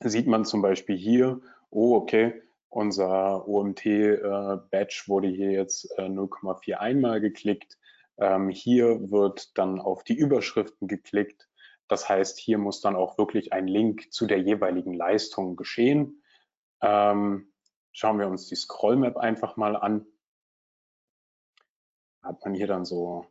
Sieht 0.00 0.26
man 0.26 0.44
zum 0.44 0.62
Beispiel 0.62 0.96
hier, 0.96 1.40
oh 1.70 1.94
okay, 1.96 2.42
unser 2.68 3.48
OMT-Badge 3.48 5.04
wurde 5.06 5.28
hier 5.28 5.52
jetzt 5.52 5.90
äh, 5.98 6.02
0,41 6.02 7.00
mal 7.00 7.20
geklickt. 7.20 7.78
Ähm, 8.18 8.50
hier 8.50 9.10
wird 9.10 9.56
dann 9.56 9.80
auf 9.80 10.04
die 10.04 10.16
Überschriften 10.16 10.88
geklickt. 10.88 11.45
Das 11.88 12.08
heißt, 12.08 12.38
hier 12.38 12.58
muss 12.58 12.80
dann 12.80 12.96
auch 12.96 13.18
wirklich 13.18 13.52
ein 13.52 13.68
Link 13.68 14.12
zu 14.12 14.26
der 14.26 14.40
jeweiligen 14.40 14.92
Leistung 14.92 15.56
geschehen. 15.56 16.22
Ähm, 16.80 17.52
schauen 17.92 18.18
wir 18.18 18.28
uns 18.28 18.46
die 18.48 18.56
Scrollmap 18.56 19.16
einfach 19.16 19.56
mal 19.56 19.76
an. 19.76 20.06
Hat 22.22 22.44
man 22.44 22.54
hier 22.54 22.66
dann 22.66 22.84
so, 22.84 23.26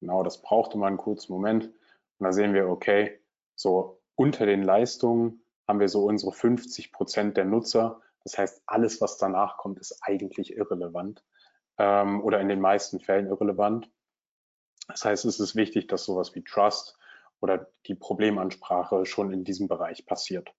genau, 0.00 0.22
das 0.22 0.40
brauchte 0.40 0.78
man 0.78 0.88
einen 0.88 0.98
kurzen 0.98 1.32
Moment. 1.32 1.66
Und 1.66 2.24
da 2.24 2.32
sehen 2.32 2.54
wir, 2.54 2.68
okay, 2.68 3.20
so 3.54 4.00
unter 4.14 4.46
den 4.46 4.62
Leistungen 4.62 5.42
haben 5.66 5.80
wir 5.80 5.88
so 5.88 6.04
unsere 6.04 6.32
50 6.32 6.92
Prozent 6.92 7.36
der 7.36 7.44
Nutzer, 7.44 8.00
das 8.26 8.38
heißt, 8.38 8.62
alles, 8.66 9.00
was 9.00 9.18
danach 9.18 9.56
kommt, 9.56 9.78
ist 9.78 10.00
eigentlich 10.02 10.56
irrelevant 10.56 11.24
ähm, 11.78 12.20
oder 12.24 12.40
in 12.40 12.48
den 12.48 12.60
meisten 12.60 12.98
Fällen 12.98 13.28
irrelevant. 13.28 13.88
Das 14.88 15.04
heißt, 15.04 15.24
es 15.26 15.38
ist 15.38 15.54
wichtig, 15.54 15.86
dass 15.86 16.04
sowas 16.04 16.34
wie 16.34 16.42
Trust 16.42 16.98
oder 17.40 17.68
die 17.86 17.94
Problemansprache 17.94 19.06
schon 19.06 19.32
in 19.32 19.44
diesem 19.44 19.68
Bereich 19.68 20.06
passiert. 20.06 20.52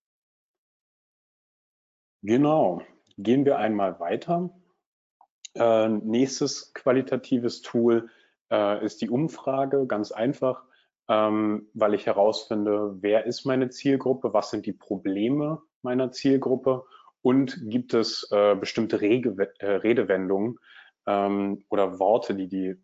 Genau, 2.24 2.82
gehen 3.18 3.46
wir 3.46 3.58
einmal 3.58 4.00
weiter. 4.00 4.50
Äh, 5.56 5.90
nächstes 5.90 6.74
qualitatives 6.74 7.62
Tool 7.62 8.10
äh, 8.52 8.84
ist 8.86 9.02
die 9.02 9.10
Umfrage, 9.10 9.88
ganz 9.88 10.12
einfach, 10.12 10.64
ähm, 11.08 11.70
weil 11.74 11.94
ich 11.94 12.06
herausfinde, 12.06 12.98
wer 13.02 13.26
ist 13.26 13.46
meine 13.46 13.70
Zielgruppe, 13.70 14.34
was 14.34 14.50
sind 14.52 14.66
die 14.66 14.74
Probleme 14.74 15.62
meiner 15.82 16.12
Zielgruppe 16.12 16.86
und 17.22 17.70
gibt 17.70 17.94
es 17.94 18.28
äh, 18.32 18.56
bestimmte 18.56 19.02
Rege, 19.02 19.54
äh, 19.60 19.66
Redewendungen 19.68 20.60
ähm, 21.06 21.64
oder 21.70 22.00
Worte, 22.00 22.36
die 22.36 22.48
die, 22.48 22.76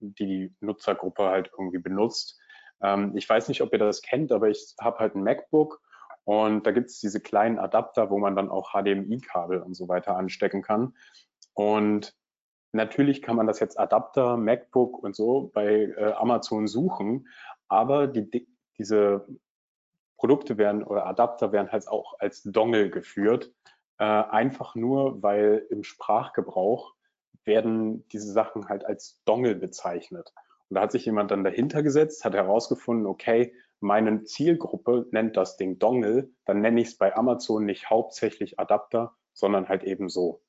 die 0.00 0.26
die 0.26 0.54
Nutzergruppe 0.60 1.24
halt 1.24 1.50
irgendwie 1.52 1.78
benutzt. 1.78 2.40
Ähm, 2.82 3.16
ich 3.16 3.28
weiß 3.28 3.48
nicht, 3.48 3.62
ob 3.62 3.72
ihr 3.72 3.78
das 3.78 4.02
kennt, 4.02 4.32
aber 4.32 4.48
ich 4.48 4.74
habe 4.80 4.98
halt 4.98 5.14
ein 5.14 5.22
MacBook 5.22 5.80
und 6.24 6.66
da 6.66 6.72
gibt 6.72 6.90
es 6.90 7.00
diese 7.00 7.20
kleinen 7.20 7.58
Adapter, 7.58 8.10
wo 8.10 8.18
man 8.18 8.36
dann 8.36 8.50
auch 8.50 8.72
HDMI-Kabel 8.72 9.62
und 9.62 9.74
so 9.74 9.88
weiter 9.88 10.16
anstecken 10.16 10.62
kann. 10.62 10.94
Und 11.54 12.14
natürlich 12.72 13.22
kann 13.22 13.36
man 13.36 13.46
das 13.46 13.60
jetzt 13.60 13.78
Adapter, 13.78 14.36
MacBook 14.36 15.02
und 15.02 15.16
so 15.16 15.50
bei 15.54 15.94
äh, 15.96 16.12
Amazon 16.12 16.66
suchen, 16.66 17.28
aber 17.68 18.06
die, 18.06 18.46
diese 18.78 19.26
Produkte 20.18 20.58
werden 20.58 20.82
oder 20.82 21.06
Adapter 21.06 21.52
werden 21.52 21.72
halt 21.72 21.88
auch 21.88 22.18
als 22.18 22.42
Dongle 22.42 22.90
geführt. 22.90 23.52
Äh, 23.98 24.04
einfach 24.04 24.74
nur, 24.74 25.22
weil 25.22 25.66
im 25.70 25.82
Sprachgebrauch 25.82 26.94
werden 27.44 28.06
diese 28.08 28.30
Sachen 28.30 28.68
halt 28.68 28.84
als 28.84 29.20
Dongle 29.24 29.54
bezeichnet. 29.54 30.32
Und 30.68 30.74
da 30.74 30.82
hat 30.82 30.92
sich 30.92 31.04
jemand 31.04 31.30
dann 31.30 31.44
dahinter 31.44 31.82
gesetzt, 31.82 32.24
hat 32.24 32.34
herausgefunden, 32.34 33.06
okay, 33.06 33.54
meine 33.80 34.24
Zielgruppe 34.24 35.06
nennt 35.12 35.36
das 35.36 35.56
Ding 35.56 35.78
Dongle, 35.78 36.30
dann 36.44 36.60
nenne 36.60 36.80
ich 36.80 36.88
es 36.88 36.98
bei 36.98 37.14
Amazon 37.14 37.64
nicht 37.64 37.90
hauptsächlich 37.90 38.58
Adapter, 38.58 39.14
sondern 39.32 39.68
halt 39.68 39.84
eben 39.84 40.08
so. 40.08 40.42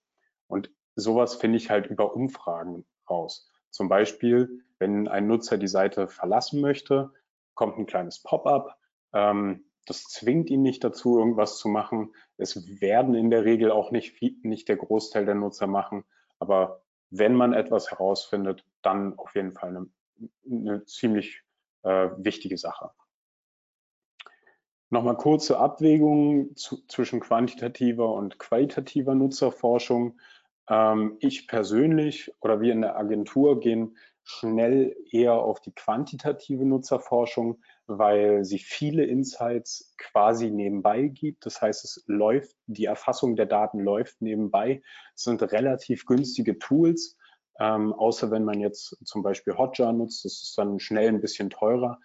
Und 0.48 0.72
sowas 0.96 1.36
finde 1.36 1.58
ich 1.58 1.70
halt 1.70 1.88
über 1.88 2.16
Umfragen 2.16 2.86
raus. 3.10 3.50
Zum 3.70 3.88
Beispiel, 3.88 4.64
wenn 4.80 5.08
ein 5.08 5.28
Nutzer 5.28 5.58
die 5.58 5.68
Seite 5.68 6.08
verlassen 6.08 6.60
möchte, 6.60 7.12
kommt 7.54 7.78
ein 7.78 7.86
kleines 7.86 8.24
Pop-up. 8.24 8.78
Ähm, 9.14 9.66
das 9.86 10.04
zwingt 10.04 10.50
ihn 10.50 10.62
nicht 10.62 10.84
dazu, 10.84 11.20
irgendwas 11.20 11.58
zu 11.58 11.68
machen. 11.68 12.14
Es 12.38 12.82
werden 12.82 13.16
in 13.16 13.30
der 13.30 13.46
Regel 13.46 13.72
auch 13.72 13.92
nicht, 13.92 14.12
viel, 14.14 14.38
nicht 14.44 14.70
der 14.70 14.78
Großteil 14.78 15.26
der 15.26 15.36
Nutzer 15.36 15.68
machen. 15.68 16.04
Aber 16.40 16.82
wenn 17.10 17.34
man 17.34 17.54
etwas 17.54 17.92
herausfindet, 17.92 18.66
dann 18.82 19.18
auf 19.18 19.36
jeden 19.36 19.52
Fall 19.52 19.70
eine, 19.70 19.88
eine 20.50 20.86
ziemlich 20.86 21.44
äh, 21.84 22.10
wichtige 22.18 22.58
Sache. 22.58 22.92
Nochmal 24.92 25.18
kurze 25.18 25.60
Abwägung 25.60 26.56
zu, 26.56 26.86
zwischen 26.88 27.20
quantitativer 27.20 28.12
und 28.12 28.40
qualitativer 28.40 29.14
Nutzerforschung. 29.14 30.20
Ähm, 30.68 31.18
ich 31.20 31.48
persönlich 31.48 32.32
oder 32.42 32.60
wir 32.60 32.74
in 32.74 32.82
der 32.82 32.98
Agentur 32.98 33.60
gehen 33.60 33.96
schnell 34.24 34.96
eher 35.12 35.34
auf 35.34 35.60
die 35.60 35.74
quantitative 35.74 36.66
Nutzerforschung, 36.66 37.62
weil 37.88 38.44
sie 38.46 38.60
viele 38.60 39.06
Insights 39.06 39.96
quasi 39.98 40.52
nebenbei 40.52 41.08
gibt. 41.08 41.46
Das 41.46 41.62
heißt, 41.62 41.84
es 41.84 42.04
läuft, 42.06 42.56
die 42.68 42.86
Erfassung 42.86 43.36
der 43.36 43.48
Daten 43.48 43.80
läuft 43.80 44.22
nebenbei. 44.22 44.82
Es 45.16 45.24
sind 45.24 45.42
relativ 45.42 46.06
günstige 46.06 46.60
Tools, 46.60 47.18
ähm, 47.60 47.94
außer 47.94 48.32
wenn 48.32 48.46
man 48.46 48.60
jetzt 48.60 48.98
zum 49.06 49.22
Beispiel 49.22 49.58
Hotjar 49.58 49.94
nutzt, 49.94 50.25
das 50.25 50.42
ist 50.44 50.58
dann 50.58 50.80
schnell 50.80 51.10
ein 51.10 51.22
bisschen 51.22 51.50
teurer. 51.50 52.00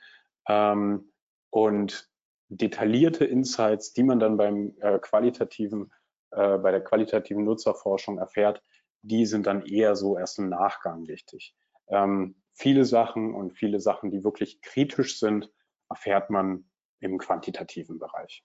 Ähm, 0.49 1.13
und 1.51 2.11
detaillierte 2.49 3.25
Insights, 3.25 3.93
die 3.93 4.03
man 4.03 4.19
dann 4.19 4.37
beim 4.37 4.75
äh, 4.81 4.99
qualitativen, 4.99 5.93
äh, 6.33 6.59
bei 6.59 6.71
der 6.71 6.83
qualitativen 6.83 7.45
Nutzerforschung 7.45 8.19
erfährt, 8.19 8.63
die 9.03 9.27
sind 9.27 9.47
dann 9.47 9.65
eher 9.65 9.97
so 9.97 10.19
erst 10.19 10.39
im 10.39 10.49
Nachgang 10.49 11.07
wichtig. 11.07 11.55
Ähm, 11.89 12.37
viele 12.55 12.85
Sachen 12.85 13.35
und 13.35 13.53
viele 13.53 13.81
Sachen, 13.81 14.11
die 14.11 14.25
wirklich 14.25 14.61
kritisch 14.61 15.19
sind, 15.19 15.53
erfährt 15.89 16.31
man 16.31 16.69
im 17.01 17.19
quantitativen 17.19 17.99
Bereich. 17.99 18.45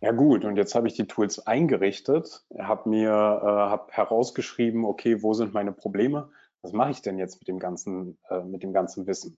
Ja 0.00 0.12
gut, 0.12 0.44
und 0.44 0.56
jetzt 0.56 0.76
habe 0.76 0.86
ich 0.86 0.94
die 0.94 1.08
Tools 1.08 1.44
eingerichtet, 1.44 2.44
habe 2.56 2.88
mir 2.88 3.10
äh, 3.10 3.46
hab 3.46 3.90
herausgeschrieben, 3.92 4.84
okay, 4.84 5.22
wo 5.22 5.34
sind 5.34 5.52
meine 5.54 5.72
Probleme? 5.72 6.30
Was 6.62 6.72
mache 6.72 6.92
ich 6.92 7.02
denn 7.02 7.18
jetzt 7.18 7.40
mit 7.40 7.48
dem 7.48 7.58
ganzen, 7.58 8.16
äh, 8.30 8.42
mit 8.42 8.62
dem 8.62 8.72
ganzen 8.72 9.08
Wissen? 9.08 9.36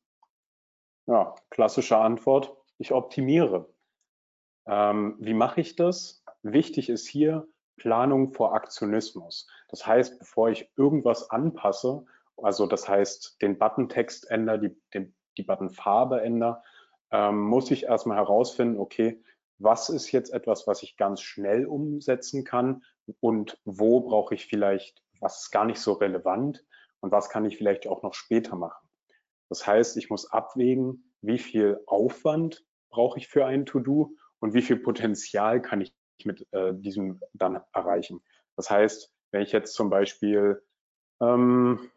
Ja, 1.07 1.35
klassische 1.49 1.97
Antwort, 1.97 2.55
ich 2.77 2.93
optimiere. 2.93 3.73
Ähm, 4.67 5.17
wie 5.19 5.33
mache 5.33 5.63
ich 5.63 5.77
das? 5.77 6.23
Wichtig 6.43 6.91
ist 6.91 7.09
hier, 7.09 7.49
Planung 7.77 8.35
vor 8.35 8.55
Aktionismus. 8.55 9.49
Das 9.69 9.87
heißt, 9.87 10.19
bevor 10.19 10.51
ich 10.51 10.71
irgendwas 10.77 11.31
anpasse, 11.31 12.05
also 12.37 12.67
das 12.67 12.87
heißt, 12.87 13.41
den 13.41 13.59
Button-Text 13.59 14.31
ändere, 14.31 14.77
die, 14.93 15.13
die 15.39 15.43
Button-Farbe 15.43 16.21
ändere, 16.21 16.63
ähm, 17.11 17.41
muss 17.41 17.71
ich 17.71 17.85
erstmal 17.85 18.19
herausfinden, 18.19 18.79
okay, 18.79 19.23
was 19.61 19.91
ist 19.91 20.11
jetzt 20.11 20.33
etwas, 20.33 20.67
was 20.67 20.83
ich 20.83 20.97
ganz 20.97 21.21
schnell 21.21 21.67
umsetzen 21.67 22.45
kann 22.45 22.83
und 23.21 23.59
wo 23.65 24.01
brauche 24.01 24.35
ich 24.35 24.47
vielleicht, 24.47 25.03
was 25.21 25.43
ist 25.43 25.51
gar 25.51 25.67
nicht 25.67 25.81
so 25.81 25.93
relevant 25.93 26.65
und 27.01 27.13
was 27.13 27.29
kann 27.29 27.45
ich 27.45 27.59
vielleicht 27.59 27.87
auch 27.87 28.03
noch 28.03 28.15
später 28.15 28.57
machen. 28.57 28.89
Das 29.51 29.67
heißt, 29.67 29.97
ich 29.99 30.11
muss 30.11 30.33
abwägen, 30.33 31.13
wie 31.21 31.39
viel 31.39 31.81
Aufwand 31.87 32.65
brauche 32.89 33.19
ich 33.19 33.29
für 33.29 33.45
ein 33.45 33.67
To-Do 33.67 34.17
und 34.41 34.55
wie 34.55 34.63
viel 34.63 34.79
Potenzial 34.79 35.61
kann 35.61 35.83
ich 35.83 35.95
mit 36.25 36.47
äh, 36.53 36.73
diesem 36.75 37.21
dann 37.35 37.61
erreichen. 37.73 38.23
Das 38.57 38.71
heißt, 38.71 39.13
wenn 39.31 39.43
ich 39.43 39.53
jetzt 39.53 39.75
zum 39.75 39.91
Beispiel 39.91 40.63
ähm, 41.21 41.91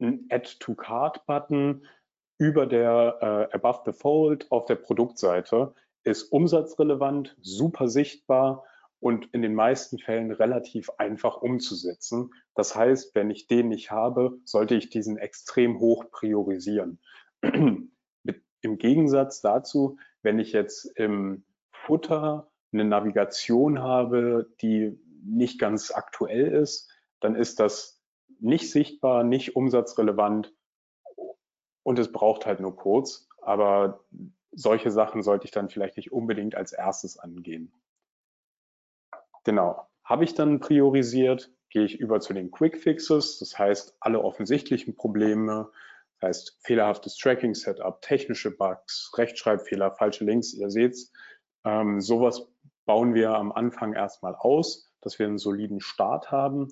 einen 0.00 0.26
Add-to-Card-Button 0.30 1.86
über 2.38 2.66
der 2.66 3.48
äh, 3.50 3.54
Above 3.54 3.82
the 3.86 3.92
Fold 3.92 4.50
auf 4.50 4.66
der 4.66 4.76
Produktseite 4.76 5.74
ist 6.10 6.24
umsatzrelevant, 6.24 7.36
super 7.40 7.88
sichtbar 7.88 8.64
und 9.00 9.32
in 9.32 9.42
den 9.42 9.54
meisten 9.54 9.98
Fällen 9.98 10.32
relativ 10.32 10.90
einfach 10.98 11.36
umzusetzen. 11.36 12.30
Das 12.54 12.74
heißt, 12.74 13.14
wenn 13.14 13.30
ich 13.30 13.46
den 13.46 13.68
nicht 13.68 13.90
habe, 13.90 14.38
sollte 14.44 14.74
ich 14.74 14.90
diesen 14.90 15.16
extrem 15.16 15.78
hoch 15.78 16.10
priorisieren. 16.10 16.98
Im 17.42 18.78
Gegensatz 18.78 19.40
dazu, 19.40 19.98
wenn 20.22 20.40
ich 20.40 20.52
jetzt 20.52 20.84
im 20.96 21.44
Futter 21.70 22.50
eine 22.72 22.84
Navigation 22.84 23.78
habe, 23.78 24.52
die 24.60 24.98
nicht 25.22 25.60
ganz 25.60 25.92
aktuell 25.92 26.48
ist, 26.48 26.90
dann 27.20 27.36
ist 27.36 27.60
das 27.60 28.02
nicht 28.40 28.70
sichtbar, 28.70 29.22
nicht 29.22 29.54
umsatzrelevant 29.54 30.52
und 31.84 31.98
es 31.98 32.12
braucht 32.12 32.46
halt 32.46 32.60
nur 32.60 32.76
kurz. 32.76 33.28
Aber 33.40 34.04
solche 34.52 34.90
Sachen 34.90 35.22
sollte 35.22 35.44
ich 35.46 35.50
dann 35.50 35.68
vielleicht 35.68 35.96
nicht 35.96 36.12
unbedingt 36.12 36.54
als 36.54 36.72
erstes 36.72 37.18
angehen. 37.18 37.72
Genau. 39.44 39.86
Habe 40.04 40.24
ich 40.24 40.34
dann 40.34 40.60
priorisiert, 40.60 41.50
gehe 41.70 41.84
ich 41.84 42.00
über 42.00 42.20
zu 42.20 42.32
den 42.32 42.50
Quick 42.50 42.78
Fixes, 42.78 43.38
das 43.38 43.58
heißt 43.58 43.96
alle 44.00 44.22
offensichtlichen 44.22 44.94
Probleme, 44.94 45.70
das 46.20 46.28
heißt 46.28 46.58
fehlerhaftes 46.62 47.16
Tracking-Setup, 47.16 48.00
technische 48.02 48.50
Bugs, 48.56 49.12
Rechtschreibfehler, 49.16 49.92
falsche 49.92 50.24
Links, 50.24 50.54
ihr 50.54 50.70
seht's. 50.70 51.12
Ähm, 51.64 52.00
sowas 52.00 52.48
bauen 52.86 53.14
wir 53.14 53.30
am 53.32 53.52
Anfang 53.52 53.92
erstmal 53.92 54.34
aus, 54.34 54.90
dass 55.00 55.18
wir 55.18 55.26
einen 55.26 55.38
soliden 55.38 55.80
Start 55.80 56.30
haben. 56.30 56.68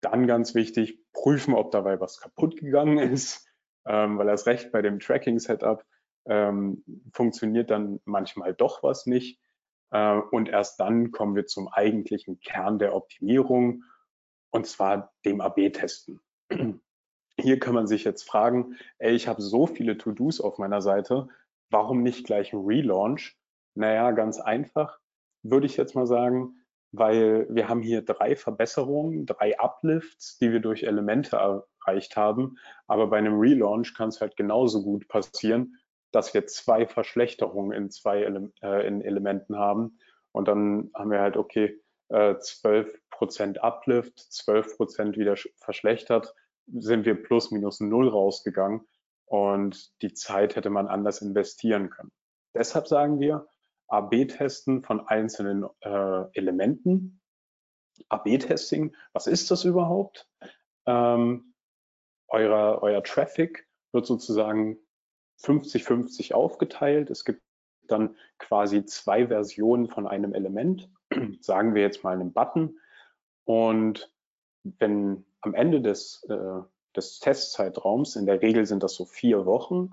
Dann 0.00 0.26
ganz 0.26 0.54
wichtig, 0.54 1.00
prüfen, 1.12 1.54
ob 1.54 1.70
dabei 1.70 2.00
was 2.00 2.18
kaputt 2.18 2.56
gegangen 2.56 2.98
ist, 2.98 3.46
ähm, 3.86 4.18
weil 4.18 4.26
das 4.26 4.46
Recht 4.46 4.72
bei 4.72 4.82
dem 4.82 4.98
Tracking-Setup 4.98 5.84
ähm, 6.26 6.84
funktioniert 7.12 7.70
dann 7.70 8.00
manchmal 8.04 8.54
doch 8.54 8.82
was 8.82 9.06
nicht. 9.06 9.40
Äh, 9.90 10.20
und 10.30 10.48
erst 10.48 10.80
dann 10.80 11.10
kommen 11.12 11.36
wir 11.36 11.46
zum 11.46 11.68
eigentlichen 11.68 12.40
Kern 12.40 12.78
der 12.78 12.94
Optimierung, 12.94 13.84
und 14.50 14.66
zwar 14.66 15.12
dem 15.24 15.40
AB-Testen. 15.40 16.20
Hier 17.40 17.58
kann 17.58 17.74
man 17.74 17.86
sich 17.88 18.04
jetzt 18.04 18.28
fragen, 18.28 18.76
ey, 18.98 19.14
ich 19.14 19.26
habe 19.26 19.42
so 19.42 19.66
viele 19.66 19.98
To-Dos 19.98 20.40
auf 20.40 20.58
meiner 20.58 20.80
Seite, 20.80 21.28
warum 21.70 22.02
nicht 22.02 22.24
gleich 22.24 22.52
ein 22.52 22.64
Relaunch? 22.64 23.36
Naja, 23.74 24.12
ganz 24.12 24.38
einfach, 24.38 25.00
würde 25.42 25.66
ich 25.66 25.76
jetzt 25.76 25.96
mal 25.96 26.06
sagen, 26.06 26.54
weil 26.92 27.48
wir 27.50 27.68
haben 27.68 27.82
hier 27.82 28.02
drei 28.02 28.36
Verbesserungen, 28.36 29.26
drei 29.26 29.58
Uplifts, 29.58 30.38
die 30.38 30.52
wir 30.52 30.60
durch 30.60 30.84
Elemente 30.84 31.36
erreicht 31.36 32.16
haben. 32.16 32.56
Aber 32.86 33.08
bei 33.08 33.18
einem 33.18 33.38
Relaunch 33.38 33.94
kann 33.94 34.10
es 34.10 34.20
halt 34.20 34.36
genauso 34.36 34.84
gut 34.84 35.08
passieren, 35.08 35.76
dass 36.14 36.32
wir 36.32 36.46
zwei 36.46 36.86
Verschlechterungen 36.86 37.72
in 37.72 37.90
zwei 37.90 38.22
Ele 38.22 38.52
äh, 38.62 38.86
in 38.86 39.02
Elementen 39.02 39.58
haben. 39.58 39.98
Und 40.32 40.48
dann 40.48 40.90
haben 40.94 41.10
wir 41.10 41.20
halt, 41.20 41.36
okay, 41.36 41.80
äh, 42.08 42.34
12% 42.34 43.58
Uplift, 43.58 44.18
12% 44.18 45.16
wieder 45.16 45.36
verschlechtert, 45.56 46.34
sind 46.66 47.04
wir 47.04 47.20
plus 47.20 47.50
minus 47.50 47.80
null 47.80 48.08
rausgegangen. 48.08 48.86
Und 49.26 49.90
die 50.02 50.12
Zeit 50.12 50.54
hätte 50.54 50.70
man 50.70 50.86
anders 50.86 51.20
investieren 51.20 51.90
können. 51.90 52.12
Deshalb 52.54 52.86
sagen 52.86 53.18
wir, 53.18 53.48
AB-Testen 53.88 54.82
von 54.82 55.00
einzelnen 55.08 55.66
äh, 55.80 56.24
Elementen. 56.34 57.20
AB-Testing, 58.08 58.94
was 59.12 59.26
ist 59.26 59.50
das 59.50 59.64
überhaupt? 59.64 60.28
Ähm, 60.86 61.54
euer, 62.28 62.78
euer 62.82 63.02
Traffic 63.02 63.66
wird 63.92 64.06
sozusagen 64.06 64.78
50-50 65.42 66.32
aufgeteilt. 66.34 67.10
Es 67.10 67.24
gibt 67.24 67.42
dann 67.88 68.16
quasi 68.38 68.84
zwei 68.84 69.28
Versionen 69.28 69.88
von 69.88 70.06
einem 70.06 70.34
Element, 70.34 70.90
sagen 71.40 71.74
wir 71.74 71.82
jetzt 71.82 72.04
mal 72.04 72.14
einen 72.14 72.32
Button. 72.32 72.78
Und 73.44 74.12
wenn 74.62 75.24
am 75.40 75.54
Ende 75.54 75.80
des, 75.80 76.24
äh, 76.28 76.60
des 76.96 77.18
Testzeitraums, 77.20 78.16
in 78.16 78.26
der 78.26 78.40
Regel 78.40 78.66
sind 78.66 78.82
das 78.82 78.94
so 78.94 79.04
vier 79.04 79.44
Wochen, 79.44 79.90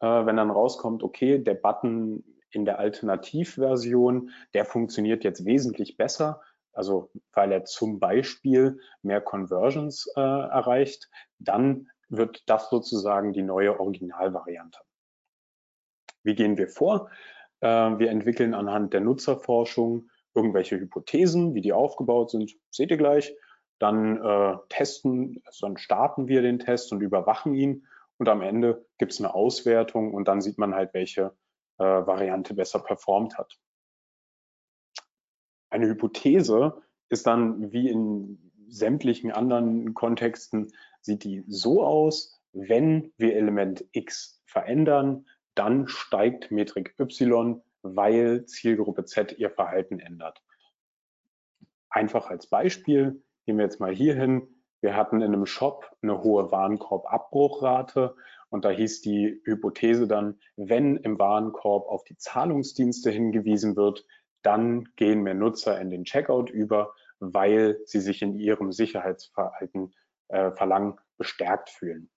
äh, 0.00 0.06
wenn 0.06 0.36
dann 0.36 0.50
rauskommt, 0.50 1.02
okay, 1.02 1.38
der 1.38 1.54
Button 1.54 2.24
in 2.50 2.64
der 2.64 2.78
Alternativversion, 2.78 4.30
der 4.54 4.64
funktioniert 4.64 5.24
jetzt 5.24 5.44
wesentlich 5.44 5.96
besser, 5.96 6.42
also 6.72 7.10
weil 7.32 7.52
er 7.52 7.64
zum 7.64 7.98
Beispiel 8.00 8.80
mehr 9.02 9.20
Conversions 9.20 10.10
äh, 10.16 10.20
erreicht, 10.20 11.08
dann 11.38 11.88
wird 12.10 12.42
das 12.46 12.68
sozusagen 12.68 13.32
die 13.32 13.42
neue 13.42 13.78
Originalvariante. 13.78 14.80
Wie 16.22 16.34
gehen 16.34 16.58
wir 16.58 16.68
vor? 16.68 17.10
Äh, 17.60 17.68
wir 17.68 18.10
entwickeln 18.10 18.54
anhand 18.54 18.92
der 18.92 19.00
Nutzerforschung 19.00 20.10
irgendwelche 20.34 20.78
Hypothesen, 20.78 21.54
wie 21.54 21.60
die 21.60 21.72
aufgebaut 21.72 22.30
sind, 22.30 22.54
seht 22.70 22.90
ihr 22.90 22.96
gleich. 22.96 23.34
Dann 23.78 24.22
äh, 24.22 24.56
testen, 24.68 25.40
also 25.44 25.66
dann 25.66 25.78
starten 25.78 26.28
wir 26.28 26.42
den 26.42 26.58
Test 26.58 26.92
und 26.92 27.00
überwachen 27.00 27.54
ihn. 27.54 27.86
Und 28.18 28.28
am 28.28 28.42
Ende 28.42 28.84
gibt 28.98 29.12
es 29.12 29.20
eine 29.20 29.34
Auswertung 29.34 30.12
und 30.12 30.28
dann 30.28 30.42
sieht 30.42 30.58
man 30.58 30.74
halt, 30.74 30.92
welche 30.92 31.34
äh, 31.78 31.84
Variante 31.84 32.52
besser 32.52 32.80
performt 32.80 33.38
hat. 33.38 33.58
Eine 35.70 35.88
Hypothese 35.88 36.82
ist 37.08 37.26
dann 37.26 37.72
wie 37.72 37.88
in 37.88 38.52
sämtlichen 38.68 39.32
anderen 39.32 39.94
Kontexten, 39.94 40.72
sieht 41.00 41.24
die 41.24 41.44
so 41.48 41.82
aus, 41.84 42.40
wenn 42.52 43.12
wir 43.16 43.36
Element 43.36 43.84
X 43.92 44.42
verändern, 44.44 45.26
dann 45.54 45.88
steigt 45.88 46.50
Metrik 46.50 46.94
Y, 46.98 47.62
weil 47.82 48.44
Zielgruppe 48.46 49.04
Z 49.04 49.38
ihr 49.38 49.50
Verhalten 49.50 49.98
ändert. 49.98 50.42
Einfach 51.88 52.30
als 52.30 52.46
Beispiel 52.46 53.22
gehen 53.46 53.58
wir 53.58 53.64
jetzt 53.64 53.80
mal 53.80 53.94
hier 53.94 54.14
hin. 54.14 54.46
Wir 54.80 54.96
hatten 54.96 55.20
in 55.20 55.34
einem 55.34 55.46
Shop 55.46 55.90
eine 56.02 56.22
hohe 56.22 56.50
Warenkorbabbruchrate 56.50 58.14
und 58.48 58.64
da 58.64 58.70
hieß 58.70 59.02
die 59.02 59.40
Hypothese 59.44 60.06
dann, 60.06 60.38
wenn 60.56 60.96
im 60.96 61.18
Warenkorb 61.18 61.86
auf 61.88 62.04
die 62.04 62.16
Zahlungsdienste 62.16 63.10
hingewiesen 63.10 63.76
wird, 63.76 64.06
dann 64.42 64.88
gehen 64.96 65.22
mehr 65.22 65.34
Nutzer 65.34 65.80
in 65.80 65.90
den 65.90 66.04
Checkout 66.04 66.50
über, 66.50 66.94
weil 67.18 67.78
sie 67.84 68.00
sich 68.00 68.22
in 68.22 68.38
ihrem 68.38 68.72
Sicherheitsverhalten 68.72 69.94
äh, 70.30 70.52
Verlangen 70.52 70.98
bestärkt 71.18 71.70
fühlen. 71.70 72.10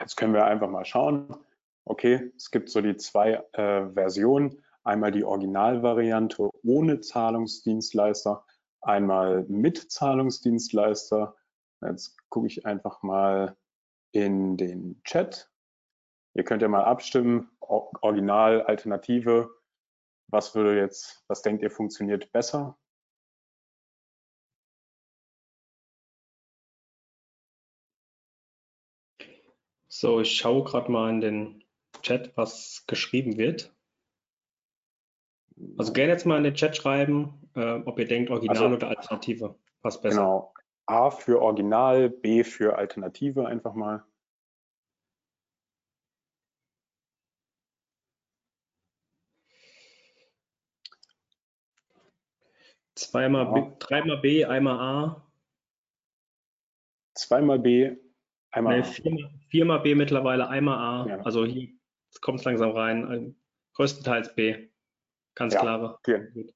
Jetzt 0.00 0.16
können 0.16 0.34
wir 0.34 0.44
einfach 0.44 0.68
mal 0.68 0.84
schauen, 0.84 1.36
okay, 1.84 2.32
es 2.36 2.50
gibt 2.50 2.70
so 2.70 2.80
die 2.80 2.96
zwei 2.96 3.42
äh, 3.52 3.90
Versionen. 3.92 4.62
Einmal 4.84 5.10
die 5.10 5.24
Originalvariante 5.24 6.50
ohne 6.62 7.00
Zahlungsdienstleister, 7.00 8.44
einmal 8.80 9.44
mit 9.48 9.90
Zahlungsdienstleister. 9.90 11.36
Jetzt 11.82 12.16
gucke 12.30 12.46
ich 12.46 12.64
einfach 12.64 13.02
mal 13.02 13.56
in 14.12 14.56
den 14.56 15.02
Chat. 15.04 15.50
Ihr 16.34 16.44
könnt 16.44 16.62
ja 16.62 16.68
mal 16.68 16.84
abstimmen, 16.84 17.50
Original, 17.60 18.62
Alternative. 18.62 19.50
Was 20.28 20.54
würde 20.54 20.78
jetzt, 20.78 21.24
was 21.26 21.42
denkt 21.42 21.62
ihr 21.62 21.70
funktioniert 21.70 22.32
besser? 22.32 22.78
So, 30.00 30.20
ich 30.20 30.36
schaue 30.36 30.62
gerade 30.62 30.92
mal 30.92 31.10
in 31.10 31.20
den 31.20 31.64
Chat, 32.02 32.36
was 32.36 32.84
geschrieben 32.86 33.36
wird. 33.36 33.74
Also 35.76 35.92
gerne 35.92 36.12
jetzt 36.12 36.24
mal 36.24 36.36
in 36.36 36.44
den 36.44 36.54
Chat 36.54 36.76
schreiben, 36.76 37.50
äh, 37.56 37.80
ob 37.84 37.98
ihr 37.98 38.06
denkt, 38.06 38.30
Original 38.30 38.62
also, 38.62 38.76
oder 38.76 38.88
Alternative. 38.90 39.58
Was 39.82 40.00
besser? 40.00 40.20
Genau. 40.20 40.54
A 40.86 41.10
für 41.10 41.42
Original, 41.42 42.10
B 42.10 42.44
für 42.44 42.78
Alternative 42.78 43.48
einfach 43.48 43.74
mal. 43.74 44.04
Zweimal 52.94 53.46
ja. 53.46 53.52
B, 53.52 53.76
dreimal 53.80 54.18
B, 54.18 54.44
einmal 54.44 54.78
A. 54.78 55.28
Zweimal 57.14 57.58
B, 57.58 57.96
einmal 58.50 58.80
nee, 58.80 58.86
A. 58.86 58.90
Viermal, 58.90 59.30
viermal 59.48 59.80
B 59.80 59.94
mittlerweile, 59.94 60.48
einmal 60.48 60.78
A. 60.78 61.08
Ja. 61.08 61.20
Also 61.20 61.44
hier 61.44 61.68
kommt 62.20 62.40
es 62.40 62.44
langsam 62.44 62.70
rein. 62.70 63.36
Größtenteils 63.74 64.34
B. 64.34 64.68
ganz 65.34 65.54
ja, 65.54 65.60
klare. 65.60 65.98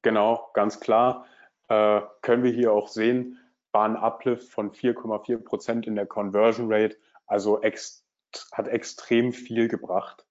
Genau, 0.03 0.51
ganz 0.55 0.81
klar. 0.81 1.27
Äh, 1.69 2.03
können 2.21 2.43
wir 2.43 2.51
hier 2.51 2.73
auch 2.73 2.89
sehen, 2.89 3.39
war 3.73 3.87
ein 3.87 3.97
Uplift 3.97 4.51
von 4.51 4.73
4,4 4.73 5.39
Prozent 5.39 5.87
in 5.87 5.95
der 5.95 6.07
Conversion 6.07 6.73
Rate, 6.73 6.97
also 7.27 7.63
ex 7.63 8.05
hat 8.53 8.69
extrem 8.69 9.33
viel 9.33 9.69
gebracht. 9.69 10.27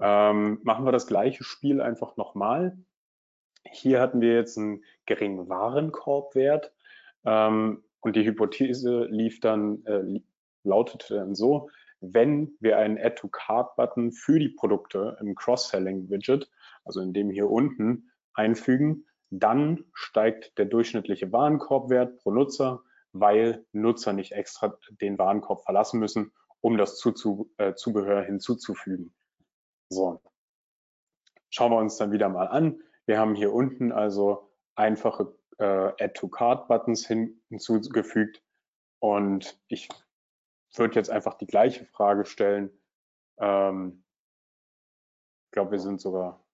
Ähm, 0.00 0.60
machen 0.62 0.84
wir 0.84 0.92
das 0.92 1.06
gleiche 1.06 1.44
Spiel 1.44 1.80
einfach 1.80 2.16
nochmal. 2.16 2.78
Hier 3.70 4.00
hatten 4.00 4.20
wir 4.20 4.34
jetzt 4.34 4.56
einen 4.56 4.84
geringen 5.06 5.48
Warenkorbwert 5.48 6.72
ähm, 7.24 7.84
und 8.00 8.16
die 8.16 8.24
Hypothese 8.24 9.04
lief 9.10 9.40
dann, 9.40 9.84
äh, 9.84 10.22
lautete 10.64 11.14
dann 11.14 11.34
so, 11.34 11.70
wenn 12.00 12.56
wir 12.60 12.78
einen 12.78 12.98
Add-to-Card-Button 12.98 14.12
für 14.12 14.38
die 14.38 14.48
Produkte 14.48 15.16
im 15.20 15.34
Cross-Selling-Widget, 15.34 16.50
also 16.84 17.00
in 17.00 17.12
dem 17.12 17.30
hier 17.30 17.50
unten, 17.50 18.10
einfügen, 18.34 19.06
dann 19.30 19.84
steigt 19.92 20.56
der 20.58 20.64
durchschnittliche 20.64 21.30
Warenkorbwert 21.32 22.18
pro 22.18 22.30
Nutzer, 22.30 22.82
weil 23.12 23.64
Nutzer 23.72 24.12
nicht 24.12 24.32
extra 24.32 24.76
den 25.00 25.18
Warenkorb 25.18 25.62
verlassen 25.64 26.00
müssen, 26.00 26.32
um 26.60 26.78
das 26.78 26.96
Zuzu 26.96 27.50
äh, 27.58 27.74
Zubehör 27.74 28.22
hinzuzufügen. 28.22 29.14
So, 29.88 30.20
schauen 31.50 31.72
wir 31.72 31.78
uns 31.78 31.96
dann 31.96 32.12
wieder 32.12 32.28
mal 32.28 32.48
an. 32.48 32.80
Wir 33.06 33.18
haben 33.18 33.34
hier 33.34 33.52
unten 33.52 33.92
also 33.92 34.50
einfache 34.74 35.34
äh, 35.58 35.64
Add-to-Card-Buttons 35.64 37.06
hin 37.06 37.40
hinzugefügt 37.48 38.42
und 39.00 39.60
ich 39.68 39.88
würde 40.78 40.94
jetzt 40.94 41.10
einfach 41.10 41.34
die 41.34 41.46
gleiche 41.46 41.84
Frage 41.86 42.24
stellen. 42.24 42.70
Ähm, 43.38 44.04
ich 45.46 45.52
glaube, 45.52 45.72
wir 45.72 45.80
sind 45.80 46.00
sogar 46.00 46.44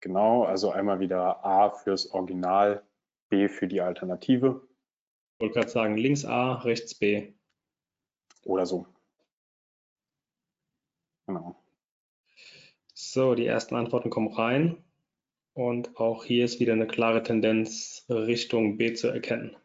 genau, 0.00 0.44
also 0.44 0.70
einmal 0.70 1.00
wieder 1.00 1.44
A 1.44 1.70
fürs 1.70 2.10
Original, 2.12 2.82
B 3.30 3.48
für 3.48 3.66
die 3.66 3.80
Alternative. 3.80 4.68
Ich 5.34 5.40
wollte 5.40 5.54
gerade 5.54 5.70
sagen, 5.70 5.96
links 5.96 6.24
A, 6.24 6.54
rechts 6.56 6.94
B. 6.94 7.32
Oder 8.44 8.66
so. 8.66 8.86
Genau. 11.26 11.56
So, 12.92 13.34
die 13.34 13.46
ersten 13.46 13.74
Antworten 13.74 14.10
kommen 14.10 14.32
rein. 14.34 14.84
Und 15.54 15.96
auch 15.98 16.24
hier 16.24 16.44
ist 16.44 16.60
wieder 16.60 16.72
eine 16.72 16.86
klare 16.86 17.22
Tendenz 17.22 18.04
Richtung 18.08 18.76
B 18.76 18.94
zu 18.94 19.08
erkennen. 19.08 19.56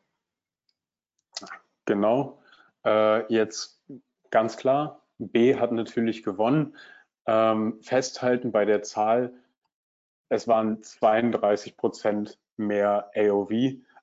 Genau. 1.87 2.37
Äh, 2.85 3.33
jetzt 3.33 3.81
ganz 4.29 4.57
klar, 4.57 5.07
B 5.17 5.55
hat 5.55 5.71
natürlich 5.71 6.21
gewonnen. 6.21 6.75
Ähm, 7.25 7.79
festhalten 7.81 8.51
bei 8.51 8.65
der 8.65 8.83
Zahl, 8.83 9.33
es 10.29 10.47
waren 10.47 10.83
32 10.83 11.77
Prozent 11.77 12.39
mehr 12.57 13.09
AOV, 13.15 13.51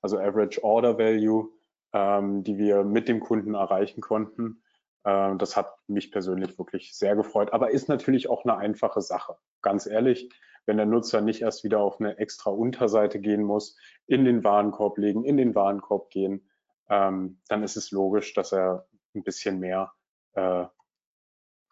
also 0.01 0.19
Average 0.19 0.65
Order 0.65 0.99
Value, 0.99 1.51
ähm, 1.93 2.43
die 2.43 2.59
wir 2.59 2.85
mit 2.85 3.07
dem 3.07 3.21
Kunden 3.21 3.55
erreichen 3.55 4.01
konnten. 4.01 4.63
Ähm, 5.05 5.37
das 5.39 5.55
hat 5.55 5.77
mich 5.87 6.11
persönlich 6.11 6.59
wirklich 6.59 6.97
sehr 6.97 7.15
gefreut, 7.17 7.53
aber 7.53 7.71
ist 7.71 7.91
natürlich 7.91 8.31
auch 8.31 8.45
eine 8.45 8.57
einfache 8.57 9.03
Sache. 9.03 9.37
Ganz 9.61 9.87
ehrlich, 9.87 10.31
wenn 10.65 10.79
der 10.79 10.87
Nutzer 10.87 11.21
nicht 11.21 11.43
erst 11.43 11.65
wieder 11.65 11.81
auf 11.81 12.01
eine 12.01 12.17
extra 12.17 12.51
Unterseite 12.51 13.21
gehen 13.21 13.43
muss, 13.43 13.77
in 14.07 14.25
den 14.25 14.43
Warenkorb 14.43 14.97
legen, 14.97 15.25
in 15.25 15.37
den 15.37 15.55
Warenkorb 15.55 16.09
gehen, 16.09 16.49
ähm, 16.89 17.41
dann 17.49 17.63
ist 17.63 17.77
es 17.77 17.91
logisch, 17.91 18.35
dass 18.35 18.53
er 18.53 18.87
ein 19.15 19.23
bisschen 19.23 19.61
mehr 19.61 19.93
äh, 20.35 20.65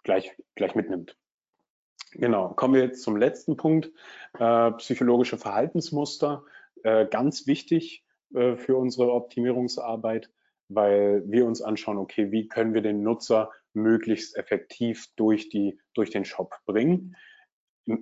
gleich, 0.04 0.32
gleich 0.54 0.74
mitnimmt. 0.74 1.16
Genau, 2.12 2.50
kommen 2.50 2.74
wir 2.74 2.82
jetzt 2.82 3.02
zum 3.02 3.16
letzten 3.16 3.56
Punkt, 3.56 3.90
äh, 4.38 4.70
psychologische 4.72 5.38
Verhaltensmuster. 5.38 6.44
Äh, 6.82 7.06
ganz 7.06 7.46
wichtig 7.46 8.04
äh, 8.34 8.56
für 8.56 8.76
unsere 8.76 9.12
Optimierungsarbeit, 9.12 10.30
weil 10.68 11.22
wir 11.26 11.46
uns 11.46 11.62
anschauen, 11.62 11.98
okay, 11.98 12.30
wie 12.30 12.48
können 12.48 12.74
wir 12.74 12.82
den 12.82 13.02
Nutzer 13.02 13.50
möglichst 13.74 14.36
effektiv 14.36 15.06
durch, 15.16 15.48
die, 15.48 15.80
durch 15.94 16.10
den 16.10 16.24
Shop 16.24 16.54
bringen. 16.66 17.16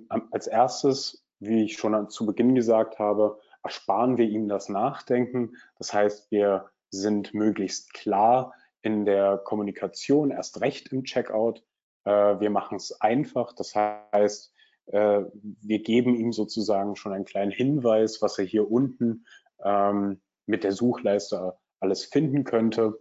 Als 0.09 0.47
erstes, 0.47 1.25
wie 1.39 1.63
ich 1.63 1.77
schon 1.77 2.09
zu 2.09 2.25
Beginn 2.25 2.55
gesagt 2.55 2.99
habe, 2.99 3.39
ersparen 3.63 4.17
wir 4.17 4.25
ihm 4.25 4.47
das 4.47 4.69
Nachdenken. 4.69 5.55
Das 5.77 5.93
heißt, 5.93 6.31
wir 6.31 6.69
sind 6.91 7.33
möglichst 7.33 7.93
klar 7.93 8.53
in 8.81 9.05
der 9.05 9.37
Kommunikation, 9.37 10.31
erst 10.31 10.61
recht 10.61 10.91
im 10.91 11.03
Checkout. 11.03 11.63
Äh, 12.03 12.11
wir 12.11 12.49
machen 12.49 12.75
es 12.75 12.99
einfach. 13.01 13.53
Das 13.53 13.75
heißt, 13.75 14.53
äh, 14.87 15.21
wir 15.33 15.79
geben 15.79 16.15
ihm 16.15 16.33
sozusagen 16.33 16.95
schon 16.95 17.13
einen 17.13 17.25
kleinen 17.25 17.51
Hinweis, 17.51 18.21
was 18.21 18.37
er 18.37 18.45
hier 18.45 18.69
unten 18.69 19.25
ähm, 19.63 20.21
mit 20.45 20.63
der 20.63 20.71
Suchleiste 20.71 21.57
alles 21.79 22.05
finden 22.05 22.43
könnte. 22.43 22.99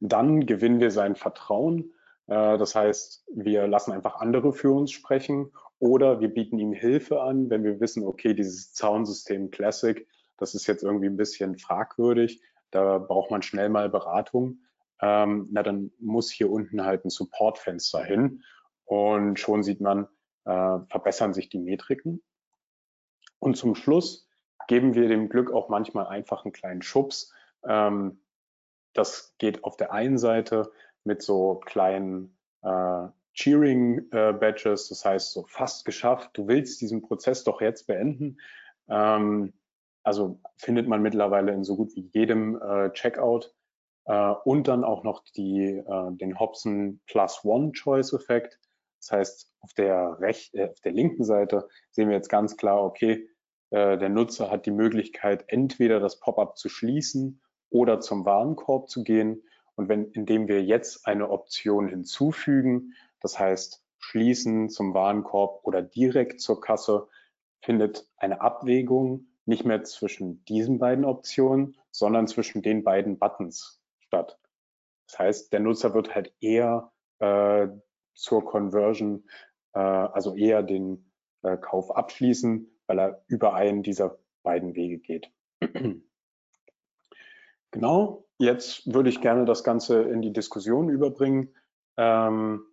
Dann 0.00 0.46
gewinnen 0.46 0.80
wir 0.80 0.90
sein 0.90 1.14
Vertrauen. 1.14 1.92
Äh, 2.26 2.58
das 2.58 2.74
heißt, 2.74 3.24
wir 3.34 3.68
lassen 3.68 3.92
einfach 3.92 4.16
andere 4.16 4.52
für 4.52 4.72
uns 4.72 4.90
sprechen 4.90 5.52
oder 5.78 6.20
wir 6.20 6.28
bieten 6.28 6.58
ihm 6.58 6.72
Hilfe 6.72 7.22
an, 7.22 7.50
wenn 7.50 7.64
wir 7.64 7.80
wissen, 7.80 8.04
okay, 8.04 8.34
dieses 8.34 8.72
Zaunsystem 8.72 9.50
Classic 9.50 10.06
das 10.40 10.54
ist 10.54 10.66
jetzt 10.66 10.82
irgendwie 10.82 11.06
ein 11.06 11.16
bisschen 11.16 11.58
fragwürdig, 11.58 12.42
da 12.70 12.98
braucht 12.98 13.30
man 13.30 13.42
schnell 13.42 13.68
mal 13.68 13.88
Beratung, 13.88 14.60
ähm, 15.00 15.48
na 15.50 15.62
dann 15.62 15.92
muss 15.98 16.30
hier 16.30 16.50
unten 16.50 16.84
halt 16.84 17.04
ein 17.04 17.10
Supportfenster 17.10 18.02
hin 18.02 18.42
und 18.84 19.38
schon 19.38 19.62
sieht 19.62 19.80
man, 19.80 20.08
äh, 20.44 20.78
verbessern 20.88 21.32
sich 21.32 21.48
die 21.48 21.58
Metriken. 21.58 22.22
Und 23.38 23.56
zum 23.56 23.74
Schluss 23.74 24.28
geben 24.68 24.94
wir 24.94 25.08
dem 25.08 25.28
Glück 25.28 25.52
auch 25.52 25.68
manchmal 25.68 26.06
einfach 26.06 26.44
einen 26.44 26.52
kleinen 26.52 26.82
Schubs. 26.82 27.32
Ähm, 27.64 28.20
das 28.92 29.34
geht 29.38 29.64
auf 29.64 29.76
der 29.76 29.92
einen 29.92 30.18
Seite 30.18 30.70
mit 31.04 31.22
so 31.22 31.56
kleinen 31.64 32.36
äh, 32.62 33.08
Cheering-Badges, 33.34 34.86
äh, 34.86 34.88
das 34.90 35.04
heißt 35.04 35.32
so 35.32 35.44
fast 35.48 35.84
geschafft, 35.84 36.30
du 36.34 36.48
willst 36.48 36.80
diesen 36.80 37.00
Prozess 37.02 37.44
doch 37.44 37.60
jetzt 37.60 37.86
beenden. 37.86 38.38
Ähm, 38.88 39.52
also 40.02 40.40
findet 40.56 40.88
man 40.88 41.02
mittlerweile 41.02 41.52
in 41.52 41.64
so 41.64 41.76
gut 41.76 41.94
wie 41.94 42.10
jedem 42.12 42.60
äh, 42.60 42.90
Checkout. 42.92 43.54
Äh, 44.06 44.34
und 44.44 44.68
dann 44.68 44.84
auch 44.84 45.04
noch 45.04 45.22
die, 45.36 45.76
äh, 45.76 46.12
den 46.12 46.38
Hobson 46.38 47.00
Plus 47.06 47.44
One 47.44 47.72
Choice 47.72 48.12
Effekt. 48.12 48.58
Das 49.00 49.12
heißt, 49.12 49.52
auf 49.60 49.72
der, 49.74 50.18
recht, 50.20 50.54
äh, 50.54 50.70
auf 50.70 50.80
der 50.80 50.92
linken 50.92 51.24
Seite 51.24 51.68
sehen 51.90 52.08
wir 52.08 52.16
jetzt 52.16 52.28
ganz 52.28 52.56
klar, 52.56 52.82
okay, 52.82 53.28
äh, 53.70 53.98
der 53.98 54.08
Nutzer 54.08 54.50
hat 54.50 54.66
die 54.66 54.72
Möglichkeit, 54.72 55.44
entweder 55.48 56.00
das 56.00 56.18
Pop-up 56.18 56.58
zu 56.58 56.68
schließen 56.68 57.40
oder 57.70 58.00
zum 58.00 58.24
Warenkorb 58.24 58.88
zu 58.88 59.02
gehen. 59.02 59.42
Und 59.76 59.88
wenn, 59.88 60.10
indem 60.12 60.48
wir 60.48 60.62
jetzt 60.62 61.06
eine 61.06 61.30
Option 61.30 61.88
hinzufügen, 61.88 62.94
das 63.20 63.38
heißt 63.38 63.84
schließen 63.98 64.70
zum 64.70 64.94
Warenkorb 64.94 65.60
oder 65.62 65.82
direkt 65.82 66.40
zur 66.40 66.60
Kasse, 66.60 67.06
findet 67.62 68.08
eine 68.16 68.40
Abwägung 68.40 69.26
nicht 69.50 69.64
mehr 69.66 69.82
zwischen 69.84 70.42
diesen 70.46 70.78
beiden 70.78 71.04
Optionen, 71.04 71.76
sondern 71.90 72.26
zwischen 72.26 72.62
den 72.62 72.84
beiden 72.84 73.18
Buttons 73.18 73.82
statt. 73.98 74.38
Das 75.06 75.18
heißt, 75.18 75.52
der 75.52 75.60
Nutzer 75.60 75.92
wird 75.92 76.14
halt 76.14 76.32
eher 76.40 76.92
äh, 77.18 77.68
zur 78.14 78.44
Conversion, 78.44 79.28
äh, 79.74 79.80
also 79.80 80.34
eher 80.34 80.62
den 80.62 81.12
äh, 81.42 81.56
Kauf 81.58 81.94
abschließen, 81.94 82.70
weil 82.86 82.98
er 82.98 83.24
über 83.26 83.54
einen 83.54 83.82
dieser 83.82 84.18
beiden 84.42 84.74
Wege 84.74 84.98
geht. 84.98 85.30
genau, 87.70 88.24
jetzt 88.38 88.92
würde 88.92 89.10
ich 89.10 89.20
gerne 89.20 89.44
das 89.44 89.64
Ganze 89.64 90.02
in 90.02 90.22
die 90.22 90.32
Diskussion 90.32 90.88
überbringen. 90.88 91.54
Ähm, 91.96 92.66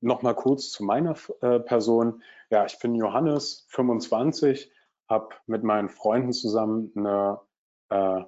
Nochmal 0.00 0.34
kurz 0.34 0.70
zu 0.70 0.84
meiner 0.84 1.16
äh, 1.40 1.58
Person. 1.58 2.22
Ja, 2.50 2.66
ich 2.66 2.78
bin 2.78 2.94
Johannes, 2.94 3.66
25, 3.70 4.70
habe 5.08 5.34
mit 5.46 5.62
meinen 5.62 5.88
Freunden 5.88 6.32
zusammen 6.32 6.92
eine, 6.96 7.40
äh, 7.90 8.24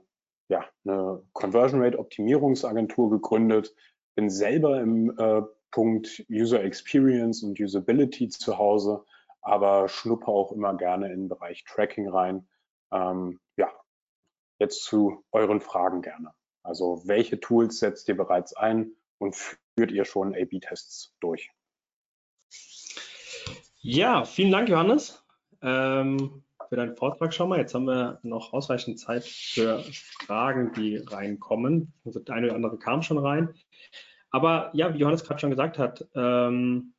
ja, 0.48 0.64
eine 0.84 1.22
Conversion 1.32 1.82
Rate 1.82 1.98
Optimierungsagentur 1.98 3.10
gegründet, 3.10 3.74
bin 4.14 4.30
selber 4.30 4.80
im 4.80 5.16
äh, 5.18 5.42
Punkt 5.70 6.24
User 6.30 6.62
Experience 6.62 7.42
und 7.42 7.60
Usability 7.60 8.28
zu 8.28 8.58
Hause, 8.58 9.04
aber 9.42 9.88
schnuppe 9.88 10.28
auch 10.28 10.52
immer 10.52 10.74
gerne 10.76 11.12
in 11.12 11.22
den 11.22 11.28
Bereich 11.28 11.64
Tracking 11.64 12.08
rein. 12.08 12.48
Ähm, 12.90 13.40
ja, 13.56 13.70
jetzt 14.58 14.84
zu 14.84 15.24
euren 15.30 15.60
Fragen 15.60 16.02
gerne. 16.02 16.32
Also 16.62 17.02
welche 17.06 17.40
Tools 17.40 17.78
setzt 17.78 18.08
ihr 18.08 18.16
bereits 18.16 18.56
ein 18.56 18.92
und 19.18 19.36
führt 19.36 19.90
ihr 19.90 20.04
schon 20.04 20.34
A-B-Tests 20.34 21.14
durch? 21.20 21.50
Ja, 23.80 24.24
vielen 24.24 24.50
Dank, 24.50 24.68
Johannes. 24.68 25.24
Ähm, 25.62 26.44
für 26.68 26.76
deinen 26.76 26.96
Vortrag 26.96 27.32
schon 27.34 27.48
mal. 27.48 27.58
Jetzt 27.58 27.74
haben 27.74 27.86
wir 27.86 28.18
noch 28.22 28.52
ausreichend 28.52 28.98
Zeit 28.98 29.24
für 29.24 29.84
Fragen, 30.24 30.72
die 30.72 30.96
reinkommen. 30.96 31.92
Also 32.04 32.20
der 32.20 32.34
eine 32.34 32.46
oder 32.46 32.56
andere 32.56 32.78
kam 32.78 33.02
schon 33.02 33.18
rein. 33.18 33.54
Aber 34.30 34.70
ja, 34.74 34.92
wie 34.94 34.98
Johannes 34.98 35.24
gerade 35.24 35.40
schon 35.40 35.50
gesagt 35.50 35.78
hat, 35.78 36.06
ähm, 36.14 36.94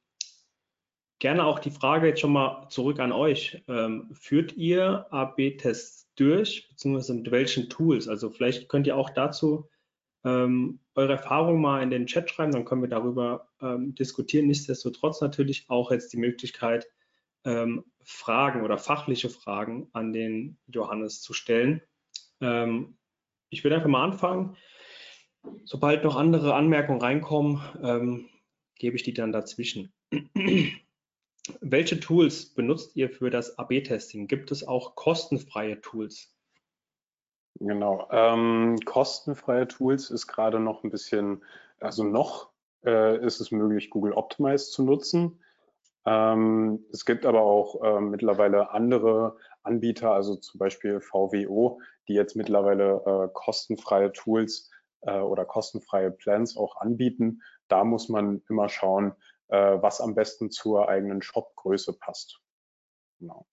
gerne 1.20 1.46
auch 1.46 1.60
die 1.60 1.72
Frage 1.72 2.08
jetzt 2.08 2.22
schon 2.22 2.34
mal 2.34 2.68
zurück 2.70 3.00
an 3.00 3.12
euch. 3.12 3.64
Ähm, 3.68 4.10
führt 4.14 4.54
ihr 4.54 5.06
AB-Tests 5.12 6.12
durch, 6.16 6.68
beziehungsweise 6.70 7.14
mit 7.14 7.32
welchen 7.32 7.70
Tools? 7.70 8.08
Also 8.08 8.30
vielleicht 8.30 8.70
könnt 8.70 8.88
ihr 8.88 8.98
auch 8.98 9.10
dazu 9.10 9.70
ähm, 10.26 10.80
eure 10.96 11.14
Erfahrungen 11.14 11.62
mal 11.62 11.82
in 11.82 11.90
den 11.90 12.08
Chat 12.08 12.30
schreiben, 12.30 12.52
dann 12.52 12.66
können 12.66 12.82
wir 12.82 12.90
darüber 12.90 13.48
ähm, 13.62 13.96
diskutieren. 13.96 14.48
Nichtsdestotrotz 14.48 15.22
natürlich 15.22 15.66
auch 15.70 15.92
jetzt 15.92 16.12
die 16.12 16.18
Möglichkeit, 16.18 16.88
ähm, 17.46 17.86
Fragen 18.04 18.64
oder 18.64 18.78
fachliche 18.78 19.30
Fragen 19.30 19.90
an 19.94 20.14
den 20.14 20.58
Johannes 20.68 21.22
zu 21.22 21.34
stellen. 21.34 21.82
Ähm, 22.42 22.98
ich 23.50 23.64
würde 23.64 23.76
einfach 23.76 23.90
mal 23.90 24.04
anfangen. 24.04 24.58
Sobald 25.64 26.04
noch 26.04 26.16
andere 26.16 26.54
Anmerkungen 26.54 27.02
reinkommen, 27.02 27.62
ähm, 27.82 28.30
gebe 28.76 28.96
ich 28.96 29.04
die 29.04 29.14
dann 29.14 29.32
dazwischen. 29.32 29.94
Welche 31.62 32.00
Tools 32.00 32.54
benutzt 32.54 32.96
ihr 32.96 33.10
für 33.10 33.30
das 33.30 33.58
AB-Testing? 33.58 34.28
Gibt 34.28 34.52
es 34.52 34.68
auch 34.68 34.96
kostenfreie 34.96 35.82
Tools? 35.82 36.36
Genau, 37.60 38.08
ähm, 38.12 38.78
kostenfreie 38.86 39.68
Tools 39.68 40.10
ist 40.12 40.28
gerade 40.28 40.60
noch 40.60 40.84
ein 40.84 40.92
bisschen, 40.92 41.44
also 41.80 42.04
noch 42.04 42.52
äh, 42.86 43.24
ist 43.26 43.42
es 43.42 43.52
möglich, 43.52 43.90
Google 43.90 44.14
Optimize 44.14 44.70
zu 44.72 44.84
nutzen. 44.84 45.40
Ähm, 46.06 46.86
es 46.92 47.06
gibt 47.06 47.26
aber 47.26 47.42
auch 47.42 47.84
äh, 47.84 48.00
mittlerweile 48.02 48.72
andere 48.72 49.38
Anbieter, 49.64 50.12
also 50.12 50.36
zum 50.36 50.58
Beispiel 50.58 51.02
VWO, 51.02 51.82
die 52.08 52.14
jetzt 52.14 52.36
mittlerweile 52.36 53.04
äh, 53.06 53.30
kostenfreie 53.34 54.12
Tools 54.12 54.72
äh, 55.02 55.20
oder 55.20 55.46
kostenfreie 55.46 56.12
Plans 56.12 56.58
auch 56.58 56.78
anbieten. 56.78 57.42
Da 57.68 57.84
muss 57.84 58.10
man 58.10 58.42
immer 58.50 58.70
schauen, 58.70 59.14
äh, 59.50 59.78
was 59.82 60.02
am 60.02 60.16
besten 60.16 60.52
zur 60.52 60.90
eigenen 60.90 61.22
Shopgröße 61.22 61.98
passt. 62.00 62.40
Genau. 63.20 63.46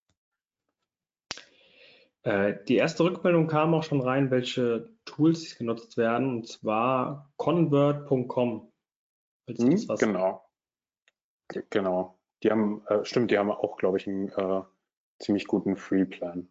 Äh, 2.23 2.65
die 2.67 2.77
erste 2.77 3.05
Rückmeldung 3.05 3.47
kam 3.47 3.75
auch 3.75 3.85
schon 3.85 4.01
rein, 4.01 4.31
welche 4.31 4.91
Tools 5.05 5.57
genutzt 5.59 5.97
werden, 5.97 6.29
und 6.39 6.49
zwar 6.49 7.31
convert.com. 7.37 8.73
Hm, 9.49 9.87
genau. 9.99 10.45
Genau. 11.71 12.16
Die 12.47 12.53
haben, 12.53 12.83
äh, 12.87 13.05
stimmt, 13.05 13.33
die 13.33 13.39
haben 13.39 13.51
auch, 13.51 13.77
glaube 13.77 13.99
ich, 13.99 14.07
einen 14.07 14.29
äh, 14.29 14.63
ziemlich 15.19 15.49
guten 15.49 15.77
Free-Plan. 15.77 16.47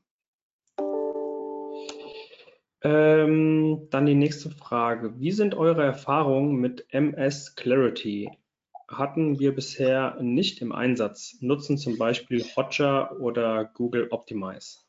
Ähm, 2.81 3.87
dann 3.91 4.05
die 4.05 4.13
nächste 4.13 4.49
Frage. 4.49 5.17
Wie 5.21 5.31
sind 5.31 5.55
eure 5.55 5.85
Erfahrungen 5.85 6.57
mit 6.57 6.85
MS 6.89 7.55
Clarity? 7.55 8.29
Hatten 8.89 9.39
wir 9.39 9.55
bisher 9.55 10.17
nicht 10.19 10.61
im 10.61 10.73
Einsatz, 10.73 11.37
nutzen 11.39 11.77
zum 11.77 11.97
Beispiel 11.97 12.43
Hotjar 12.43 13.17
oder 13.21 13.63
Google 13.63 14.09
Optimize. 14.11 14.79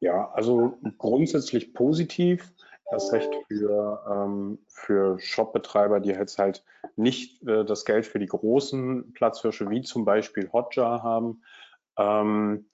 Ja, 0.00 0.30
also 0.30 0.78
grundsätzlich 0.96 1.74
positiv. 1.74 2.54
Das 2.90 3.12
recht 3.12 3.30
für, 3.48 4.02
ähm, 4.10 4.58
für 4.68 5.18
Shopbetreiber, 5.18 6.00
die 6.00 6.10
jetzt 6.10 6.38
halt 6.38 6.64
nicht 6.96 7.42
äh, 7.46 7.64
das 7.64 7.84
Geld 7.84 8.06
für 8.06 8.18
die 8.18 8.26
großen 8.26 9.12
Platzhirsche 9.12 9.68
wie 9.68 9.82
zum 9.82 10.04
Beispiel 10.04 10.50
Hotjar 10.52 11.02
haben. 11.02 11.42
Ähm, 11.98 12.70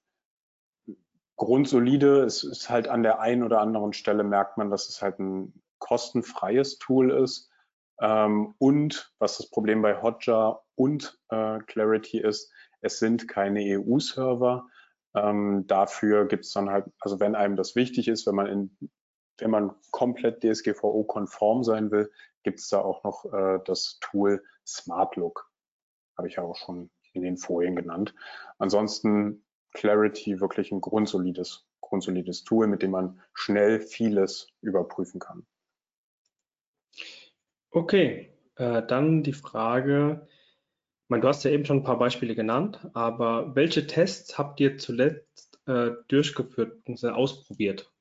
grundsolide. 1.36 2.22
Es 2.22 2.44
ist 2.44 2.70
halt 2.70 2.88
an 2.88 3.02
der 3.02 3.20
einen 3.20 3.42
oder 3.42 3.60
anderen 3.60 3.92
Stelle 3.92 4.22
merkt 4.22 4.56
man, 4.56 4.70
dass 4.70 4.88
es 4.88 5.02
halt 5.02 5.18
ein 5.18 5.52
kostenfreies 5.78 6.78
Tool 6.78 7.10
ist. 7.10 7.50
Ähm, 8.00 8.54
und 8.58 9.12
was 9.18 9.38
das 9.38 9.50
Problem 9.50 9.82
bei 9.82 10.00
Hotjar 10.00 10.64
und 10.74 11.18
äh, 11.30 11.58
Clarity 11.66 12.18
ist, 12.20 12.52
es 12.80 12.98
sind 12.98 13.28
keine 13.28 13.60
EU-Server. 13.78 14.66
Ähm, 15.14 15.64
dafür 15.66 16.26
gibt 16.26 16.44
es 16.44 16.52
dann 16.52 16.70
halt, 16.70 16.86
also 17.00 17.20
wenn 17.20 17.34
einem 17.34 17.56
das 17.56 17.76
wichtig 17.76 18.08
ist, 18.08 18.26
wenn 18.26 18.34
man 18.34 18.46
in, 18.46 18.90
wenn 19.38 19.50
man 19.50 19.74
komplett 19.90 20.42
DSGVO-konform 20.42 21.64
sein 21.64 21.90
will, 21.90 22.10
gibt 22.42 22.60
es 22.60 22.68
da 22.68 22.80
auch 22.80 23.04
noch 23.04 23.24
äh, 23.32 23.60
das 23.64 23.98
Tool 24.00 24.42
SmartLook. 24.66 25.50
Habe 26.16 26.28
ich 26.28 26.36
ja 26.36 26.42
auch 26.42 26.56
schon 26.56 26.90
in 27.12 27.22
den 27.22 27.36
Folien 27.36 27.76
genannt. 27.76 28.14
Ansonsten 28.58 29.44
Clarity 29.72 30.40
wirklich 30.40 30.70
ein 30.70 30.80
grundsolides, 30.80 31.66
grundsolides 31.80 32.44
Tool, 32.44 32.66
mit 32.66 32.82
dem 32.82 32.92
man 32.92 33.20
schnell 33.32 33.80
vieles 33.80 34.48
überprüfen 34.60 35.20
kann. 35.20 35.46
Okay, 37.70 38.32
äh, 38.56 38.82
dann 38.86 39.24
die 39.24 39.32
Frage, 39.32 40.28
meine, 41.14 41.22
du 41.22 41.28
hast 41.28 41.44
ja 41.44 41.52
eben 41.52 41.64
schon 41.64 41.78
ein 41.78 41.84
paar 41.84 41.98
Beispiele 41.98 42.34
genannt, 42.34 42.88
aber 42.92 43.54
welche 43.54 43.86
Tests 43.86 44.36
habt 44.36 44.58
ihr 44.58 44.78
zuletzt 44.78 45.60
äh, 45.66 45.92
durchgeführt 46.08 46.82
und 46.86 47.04
ausprobiert? 47.04 47.93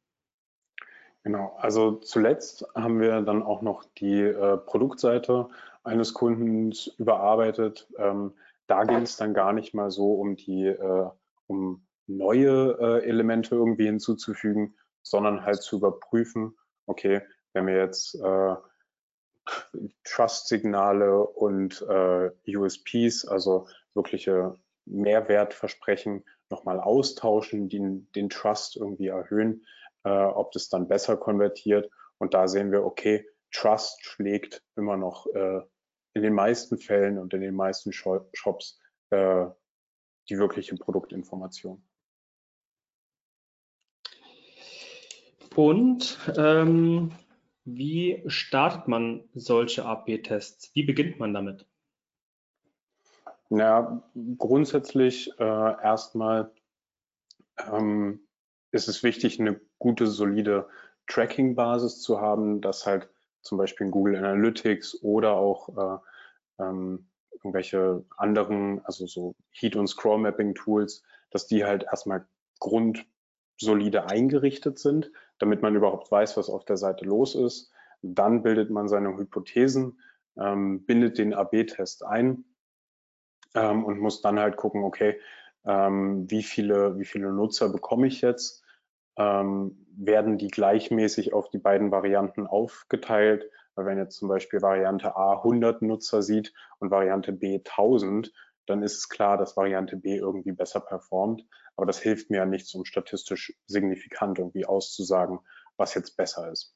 Genau, 1.24 1.56
also 1.58 1.94
zuletzt 1.94 2.66
haben 2.76 3.00
wir 3.00 3.22
dann 3.22 3.44
auch 3.44 3.62
noch 3.62 3.86
die 3.98 4.20
äh, 4.22 4.58
Produktseite 4.58 5.50
eines 5.84 6.14
Kundens 6.14 6.88
überarbeitet. 6.98 7.88
Ähm, 7.98 8.34
da 8.68 8.84
ging 8.84 9.02
es 9.02 9.16
dann 9.16 9.34
gar 9.34 9.54
nicht 9.54 9.74
mal 9.74 9.90
so 9.90 10.14
um 10.14 10.36
die 10.36 10.66
äh, 10.66 11.10
um 11.48 11.86
neue 12.08 12.78
äh, 12.80 13.08
Elemente 13.08 13.56
irgendwie 13.56 13.86
hinzuzufügen, 13.86 14.76
sondern 15.02 15.46
halt 15.46 15.62
zu 15.62 15.78
überprüfen, 15.78 16.58
okay, 16.86 17.22
wenn 17.54 17.68
wir 17.68 17.78
jetzt 17.78 18.16
äh, 18.16 18.56
Trust-Signale 20.04 21.26
und 21.26 21.82
äh, 21.88 22.32
USPs, 22.48 23.26
also 23.26 23.68
wirkliche 23.94 24.56
Mehrwertversprechen, 24.86 26.24
nochmal 26.50 26.80
austauschen, 26.80 27.68
die 27.68 28.06
den 28.16 28.30
Trust 28.30 28.76
irgendwie 28.78 29.08
erhöhen, 29.08 29.66
äh, 30.04 30.10
ob 30.10 30.52
das 30.52 30.70
dann 30.70 30.88
besser 30.88 31.18
konvertiert. 31.18 31.90
Und 32.18 32.34
da 32.34 32.48
sehen 32.48 32.72
wir, 32.72 32.84
okay, 32.84 33.26
Trust 33.52 34.04
schlägt 34.04 34.64
immer 34.76 34.98
noch 34.98 35.28
äh, 35.28 35.62
in 36.14 36.22
den 36.22 36.34
meisten 36.34 36.78
Fällen 36.78 37.18
und 37.18 37.34
in 37.34 37.42
den 37.42 37.56
meisten 37.56 37.92
Shops 37.92 38.80
äh, 39.10 39.46
die 40.30 40.38
wirkliche 40.38 40.76
Produktinformation. 40.76 41.84
Und 45.56 46.18
ähm, 46.36 47.12
wie 47.66 48.24
startet 48.28 48.88
man 48.88 49.30
solche 49.34 49.86
AB-Tests? 49.86 50.72
Wie 50.74 50.84
beginnt 50.84 51.20
man 51.20 51.34
damit? 51.34 51.68
Ja, 53.50 54.04
grundsätzlich 54.40 55.32
äh, 55.40 55.44
erstmal 55.44 56.52
ähm, 57.72 58.28
ist 58.74 58.88
es 58.88 59.04
wichtig, 59.04 59.40
eine 59.40 59.62
gute, 59.80 60.08
solide 60.08 60.68
Tracking-Basis 61.08 62.02
zu 62.02 62.20
haben, 62.20 62.60
dass 62.60 62.86
halt 62.86 63.08
zum 63.42 63.58
Beispiel 63.58 63.86
in 63.86 63.92
Google 63.92 64.16
Analytics 64.16 65.04
oder 65.04 65.34
auch 65.34 66.02
äh, 66.60 66.64
ähm, 66.64 67.08
irgendwelche 67.32 68.04
anderen, 68.18 68.84
also 68.86 69.06
so 69.06 69.36
Heat- 69.52 69.76
und 69.76 69.88
Scroll-Mapping-Tools, 69.88 71.04
dass 71.30 71.46
die 71.46 71.64
halt 71.66 71.84
erstmal 71.84 72.26
grundsolide 72.60 74.10
eingerichtet 74.10 74.80
sind, 74.80 75.12
damit 75.38 75.62
man 75.62 75.76
überhaupt 75.76 76.12
weiß, 76.12 76.36
was 76.38 76.50
auf 76.50 76.66
der 76.66 76.78
Seite 76.78 77.06
los 77.06 77.36
ist. 77.36 77.72
Dann 78.02 78.42
bildet 78.42 78.72
man 78.72 78.88
seine 78.88 79.16
Hypothesen, 79.18 80.00
ähm, 80.38 80.86
bindet 80.86 81.20
den 81.20 81.34
AB-Test 81.34 82.06
ein 82.06 82.46
ähm, 83.54 83.84
und 83.86 84.00
muss 84.00 84.22
dann 84.22 84.40
halt 84.40 84.56
gucken, 84.56 84.84
okay, 84.84 85.20
ähm, 85.66 86.30
wie, 86.30 86.44
viele, 86.44 86.98
wie 86.98 87.06
viele 87.06 87.32
Nutzer 87.32 87.70
bekomme 87.70 88.08
ich 88.08 88.22
jetzt? 88.22 88.63
Ähm, 89.18 89.86
werden 89.96 90.38
die 90.38 90.48
gleichmäßig 90.48 91.34
auf 91.34 91.50
die 91.50 91.60
beiden 91.60 91.92
Varianten 91.92 92.48
aufgeteilt? 92.48 93.50
Weil 93.76 93.86
wenn 93.86 93.98
jetzt 93.98 94.18
zum 94.18 94.28
Beispiel 94.28 94.62
Variante 94.62 95.16
A 95.16 95.38
100 95.38 95.82
Nutzer 95.82 96.22
sieht 96.22 96.54
und 96.80 96.92
Variante 96.92 97.32
B 97.32 97.58
1000, 97.58 98.32
dann 98.66 98.82
ist 98.82 98.98
es 98.98 99.10
klar, 99.10 99.38
dass 99.38 99.58
Variante 99.58 99.98
B 99.98 100.18
irgendwie 100.18 100.52
besser 100.52 100.80
performt. 100.80 101.46
Aber 101.76 101.86
das 101.86 102.00
hilft 102.00 102.30
mir 102.30 102.38
ja 102.38 102.46
nichts, 102.46 102.74
um 102.76 102.86
statistisch 102.86 103.54
signifikant 103.66 104.40
irgendwie 104.40 104.66
auszusagen, 104.66 105.40
was 105.76 105.96
jetzt 105.96 106.16
besser 106.16 106.52
ist. 106.52 106.76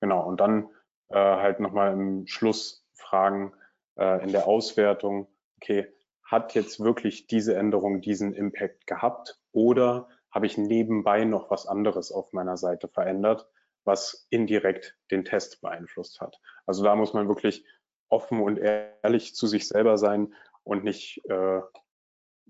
Genau, 0.00 0.26
und 0.26 0.40
dann 0.40 0.68
äh, 1.08 1.14
halt 1.14 1.60
nochmal 1.60 1.92
im 1.92 2.26
Schluss 2.26 2.84
fragen 2.94 3.52
äh, 3.96 4.22
in 4.22 4.32
der 4.32 4.46
Auswertung, 4.46 5.28
okay, 5.56 5.86
hat 6.22 6.54
jetzt 6.54 6.80
wirklich 6.80 7.28
diese 7.28 7.54
Änderung 7.54 8.00
diesen 8.00 8.34
Impact 8.34 8.86
gehabt 8.86 9.40
oder 9.52 10.08
habe 10.36 10.44
ich 10.44 10.58
nebenbei 10.58 11.24
noch 11.24 11.50
was 11.50 11.66
anderes 11.66 12.12
auf 12.12 12.34
meiner 12.34 12.58
Seite 12.58 12.88
verändert, 12.88 13.48
was 13.84 14.26
indirekt 14.28 14.94
den 15.10 15.24
Test 15.24 15.62
beeinflusst 15.62 16.20
hat. 16.20 16.38
Also 16.66 16.84
da 16.84 16.94
muss 16.94 17.14
man 17.14 17.26
wirklich 17.26 17.64
offen 18.10 18.42
und 18.42 18.58
ehrlich 18.58 19.34
zu 19.34 19.46
sich 19.46 19.66
selber 19.66 19.96
sein 19.96 20.34
und 20.62 20.84
nicht, 20.84 21.24
äh, 21.30 21.62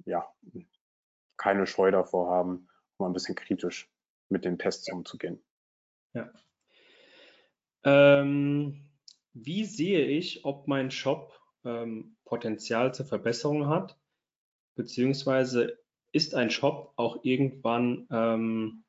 ja, 0.05 0.29
keine 1.37 1.69
Scheu 1.69 1.93
davor 1.93 2.29
haben, 2.29 2.67
um 2.97 3.07
ein 3.07 3.13
bisschen 3.13 3.37
kritisch 3.37 3.89
mit 4.31 4.45
den 4.45 4.59
Tests 4.59 4.91
umzugehen. 4.91 5.41
Ja. 6.13 6.29
Ähm, 7.85 8.91
wie 9.33 9.65
sehe 9.65 10.07
ich, 10.07 10.45
ob 10.45 10.67
mein 10.67 10.91
Shop 10.91 11.41
ähm, 11.65 12.17
Potenzial 12.25 12.93
zur 12.93 13.07
Verbesserung 13.07 13.69
hat? 13.69 13.97
Beziehungsweise 14.75 15.79
ist 16.13 16.35
ein 16.35 16.51
Shop 16.51 16.93
auch 16.97 17.19
irgendwann, 17.23 18.07
ähm, 18.11 18.85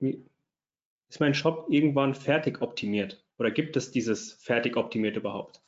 ist 0.00 1.20
mein 1.20 1.34
Shop 1.34 1.66
irgendwann 1.68 2.14
fertig 2.14 2.60
optimiert? 2.60 3.24
Oder 3.38 3.50
gibt 3.50 3.76
es 3.76 3.90
dieses 3.90 4.32
fertig 4.32 4.76
optimiert 4.76 5.16
überhaupt? 5.16 5.62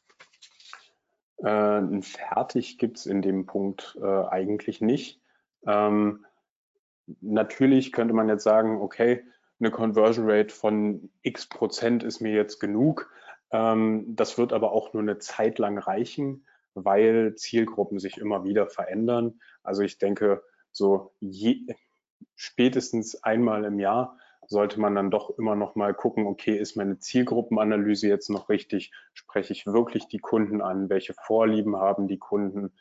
Äh, 1.39 2.03
fertig 2.03 2.79
gibt 2.79 2.99
es 2.99 3.07
in 3.07 3.23
dem 3.23 3.47
Punkt 3.47 3.97
äh, 4.01 4.25
eigentlich 4.27 4.81
nicht. 4.81 5.21
Ähm, 5.67 6.25
natürlich 7.21 7.93
könnte 7.93 8.15
man 8.15 8.29
jetzt 8.29 8.45
sagen, 8.45 8.81
okay, 8.81 9.25
eine 9.61 9.71
Conversion 9.71 10.29
Rate 10.29 10.55
von 10.55 11.11
x 11.23 11.49
Prozent 11.49 12.03
ist 12.03 12.21
mir 12.21 12.33
jetzt 12.33 12.59
genug. 12.61 13.13
Ähm, 13.51 14.17
das 14.17 14.39
wird 14.39 14.53
aber 14.53 14.73
auch 14.73 14.93
nur 14.93 15.03
eine 15.03 15.19
Zeit 15.19 15.59
lang 15.59 15.79
reichen, 15.79 16.45
weil 16.85 17.35
Zielgruppen 17.35 17.99
sich 17.99 18.19
immer 18.19 18.45
wieder 18.45 18.67
verändern. 18.67 19.41
Also 19.63 19.83
ich 19.83 19.99
denke, 19.99 20.43
so 20.73 21.13
je, 21.21 21.67
spätestens 22.35 23.23
einmal 23.23 23.65
im 23.65 23.79
Jahr 23.79 24.19
sollte 24.47 24.81
man 24.81 24.95
dann 24.95 25.11
doch 25.11 25.37
immer 25.39 25.57
noch 25.57 25.75
mal 25.75 25.93
gucken, 25.93 26.27
okay, 26.27 26.57
ist 26.57 26.77
meine 26.77 26.99
Zielgruppenanalyse 26.99 28.09
jetzt 28.09 28.31
noch 28.31 28.49
richtig? 28.49 28.93
Spreche 29.13 29.53
ich 29.53 29.67
wirklich 29.67 30.09
die 30.09 30.21
Kunden 30.21 30.63
an? 30.63 30.89
Welche 30.89 31.13
Vorlieben 31.13 31.77
haben 31.77 32.09
die 32.09 32.19
Kunden? 32.19 32.73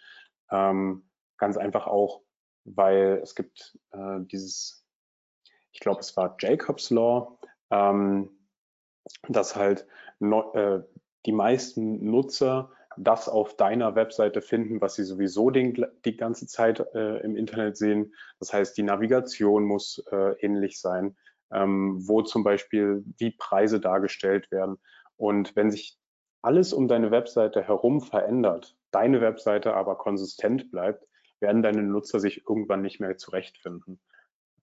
Ähm, 0.50 1.10
ganz 1.38 1.58
einfach 1.58 1.88
auch, 1.88 2.22
weil 2.64 3.20
es 3.22 3.36
gibt 3.36 3.78
äh, 3.92 4.20
dieses, 4.22 4.86
ich 5.74 5.82
glaube, 5.82 6.00
es 6.00 6.16
war 6.16 6.38
Jacobs 6.40 6.90
Law, 6.90 7.38
ähm, 7.70 8.30
dass 9.28 9.56
halt 9.58 9.88
no, 10.20 10.54
äh, 10.54 10.84
die 11.26 11.34
meisten 11.34 12.10
Nutzer 12.10 12.72
das 12.98 13.30
auf 13.30 13.56
deiner 13.56 13.96
Webseite 13.96 14.42
finden, 14.42 14.82
was 14.82 14.96
sie 14.96 15.04
sowieso 15.04 15.50
den, 15.50 15.86
die 16.06 16.18
ganze 16.18 16.48
Zeit 16.48 16.80
äh, 16.94 17.20
im 17.20 17.36
Internet 17.36 17.78
sehen. 17.78 18.14
Das 18.40 18.54
heißt, 18.54 18.78
die 18.78 18.84
Navigation 18.84 19.64
muss 19.64 20.04
äh, 20.12 20.34
ähnlich 20.40 20.80
sein, 20.80 21.16
ähm, 21.52 22.08
wo 22.08 22.22
zum 22.22 22.44
Beispiel 22.44 23.04
wie 23.18 23.32
Preise 23.32 23.80
dargestellt 23.80 24.52
werden. 24.52 24.78
Und 25.16 25.56
wenn 25.56 25.72
sich 25.72 25.98
alles 26.42 26.74
um 26.74 26.88
deine 26.88 27.12
Webseite 27.12 27.64
herum 27.64 28.02
verändert, 28.02 28.76
deine 28.92 29.22
Webseite 29.22 29.74
aber 29.74 29.98
konsistent 29.98 30.72
bleibt, 30.72 31.06
werden 31.40 31.62
deine 31.62 31.84
Nutzer 31.84 32.20
sich 32.20 32.44
irgendwann 32.48 32.82
nicht 32.82 33.00
mehr 33.00 33.18
zurechtfinden. 33.18 34.00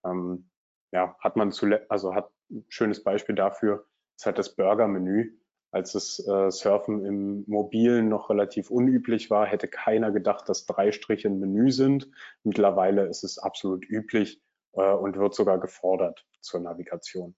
Ähm, 0.05 0.51
ja, 0.93 1.17
hat 1.21 1.37
man 1.37 1.53
zuletzt, 1.53 1.91
also 1.91 2.15
hat 2.15 2.31
ein 2.51 2.65
schönes 2.69 3.03
Beispiel 3.03 3.35
dafür, 3.35 3.87
ist 4.17 4.27
halt 4.27 4.39
das 4.39 4.55
Burger-Menü. 4.55 5.37
Als 5.75 5.91
das 5.91 6.25
äh, 6.25 6.53
Surfen 6.53 7.05
im 7.05 7.43
Mobilen 7.49 8.09
noch 8.09 8.31
relativ 8.31 8.71
unüblich 8.71 9.29
war, 9.29 9.45
hätte 9.45 9.67
keiner 9.67 10.13
gedacht, 10.13 10.49
dass 10.49 10.67
drei 10.67 10.93
Striche 10.93 11.27
ein 11.27 11.41
Menü 11.41 11.73
sind. 11.73 12.09
Mittlerweile 12.45 13.09
ist 13.09 13.25
es 13.25 13.39
absolut 13.39 13.85
üblich 13.85 14.41
äh, 14.75 14.93
und 14.93 15.19
wird 15.19 15.35
sogar 15.35 15.59
gefordert 15.59 16.25
zur 16.41 16.61
Navigation. 16.61 17.35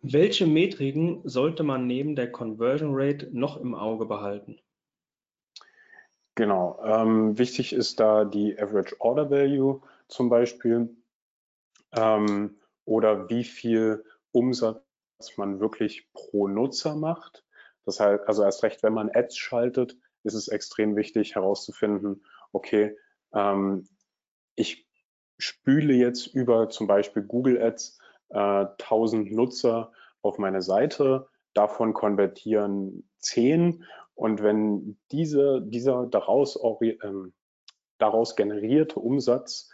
Welche 0.00 0.46
Metriken 0.46 1.20
sollte 1.28 1.64
man 1.64 1.86
neben 1.86 2.16
der 2.16 2.32
Conversion 2.32 2.92
Rate 2.94 3.28
noch 3.30 3.60
im 3.60 3.74
Auge 3.74 4.06
behalten? 4.06 4.58
Genau, 6.34 6.80
ähm, 6.82 7.36
wichtig 7.36 7.74
ist 7.74 8.00
da 8.00 8.24
die 8.24 8.58
Average 8.58 8.96
Order 9.00 9.30
Value 9.30 9.82
zum 10.08 10.30
Beispiel 10.30 10.96
ähm, 11.92 12.56
oder 12.86 13.28
wie 13.28 13.44
viel 13.44 14.02
Umsatz 14.32 14.85
man 15.36 15.60
wirklich 15.60 16.08
pro 16.12 16.48
Nutzer 16.48 16.94
macht. 16.94 17.44
Das 17.84 18.00
heißt, 18.00 18.24
also 18.26 18.42
erst 18.42 18.62
recht, 18.62 18.82
wenn 18.82 18.92
man 18.92 19.10
Ads 19.12 19.36
schaltet, 19.36 19.96
ist 20.24 20.34
es 20.34 20.48
extrem 20.48 20.96
wichtig 20.96 21.34
herauszufinden, 21.34 22.24
okay, 22.52 22.96
ähm, 23.32 23.88
ich 24.56 24.88
spüle 25.38 25.94
jetzt 25.94 26.26
über 26.26 26.68
zum 26.68 26.86
Beispiel 26.86 27.22
Google 27.22 27.62
Ads 27.62 27.98
äh, 28.30 28.38
1000 28.38 29.32
Nutzer 29.32 29.92
auf 30.22 30.38
meine 30.38 30.62
Seite, 30.62 31.28
davon 31.54 31.94
konvertieren 31.94 33.08
10 33.20 33.84
und 34.14 34.42
wenn 34.42 34.98
diese, 35.12 35.62
dieser 35.62 36.06
daraus, 36.06 36.58
ähm, 36.80 37.34
daraus 37.98 38.34
generierte 38.34 38.98
Umsatz 38.98 39.70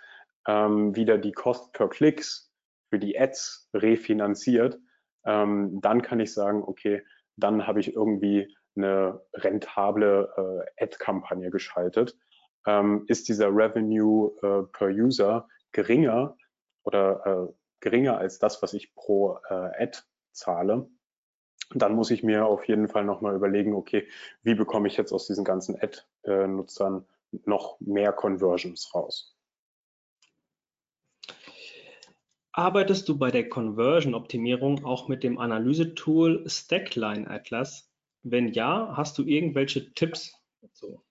ähm, 0.46 0.94
wieder 0.94 1.16
die 1.16 1.32
Cost 1.32 1.72
per 1.72 1.88
Klicks 1.88 2.52
für 2.90 2.98
die 2.98 3.18
Ads 3.18 3.70
refinanziert, 3.72 4.78
ähm, 5.24 5.80
dann 5.80 6.02
kann 6.02 6.20
ich 6.20 6.32
sagen, 6.32 6.62
okay, 6.62 7.02
dann 7.36 7.66
habe 7.66 7.80
ich 7.80 7.94
irgendwie 7.94 8.54
eine 8.76 9.20
rentable 9.34 10.64
äh, 10.78 10.84
Ad-Kampagne 10.84 11.50
geschaltet. 11.50 12.16
Ähm, 12.66 13.04
ist 13.08 13.28
dieser 13.28 13.48
Revenue 13.48 14.32
äh, 14.42 14.62
per 14.72 14.88
User 14.88 15.48
geringer 15.72 16.36
oder 16.84 17.48
äh, 17.50 17.52
geringer 17.80 18.18
als 18.18 18.38
das, 18.38 18.62
was 18.62 18.72
ich 18.72 18.94
pro 18.94 19.38
äh, 19.48 19.82
Ad 19.82 19.98
zahle, 20.32 20.88
dann 21.74 21.94
muss 21.94 22.10
ich 22.10 22.22
mir 22.22 22.46
auf 22.46 22.66
jeden 22.66 22.88
Fall 22.88 23.04
nochmal 23.04 23.34
überlegen, 23.34 23.74
okay, 23.74 24.08
wie 24.42 24.54
bekomme 24.54 24.88
ich 24.88 24.96
jetzt 24.96 25.12
aus 25.12 25.26
diesen 25.26 25.44
ganzen 25.44 25.76
Ad-Nutzern 25.80 27.06
noch 27.44 27.80
mehr 27.80 28.12
Conversions 28.12 28.94
raus? 28.94 29.31
Arbeitest 32.52 33.08
du 33.08 33.18
bei 33.18 33.30
der 33.30 33.48
Conversion-Optimierung 33.48 34.84
auch 34.84 35.08
mit 35.08 35.22
dem 35.22 35.38
Analysetool 35.38 36.44
Stackline 36.46 37.28
Atlas? 37.28 37.90
Wenn 38.22 38.48
ja, 38.48 38.92
hast 38.94 39.16
du 39.18 39.24
irgendwelche 39.24 39.92
Tipps 39.94 40.38
dazu? 40.60 41.02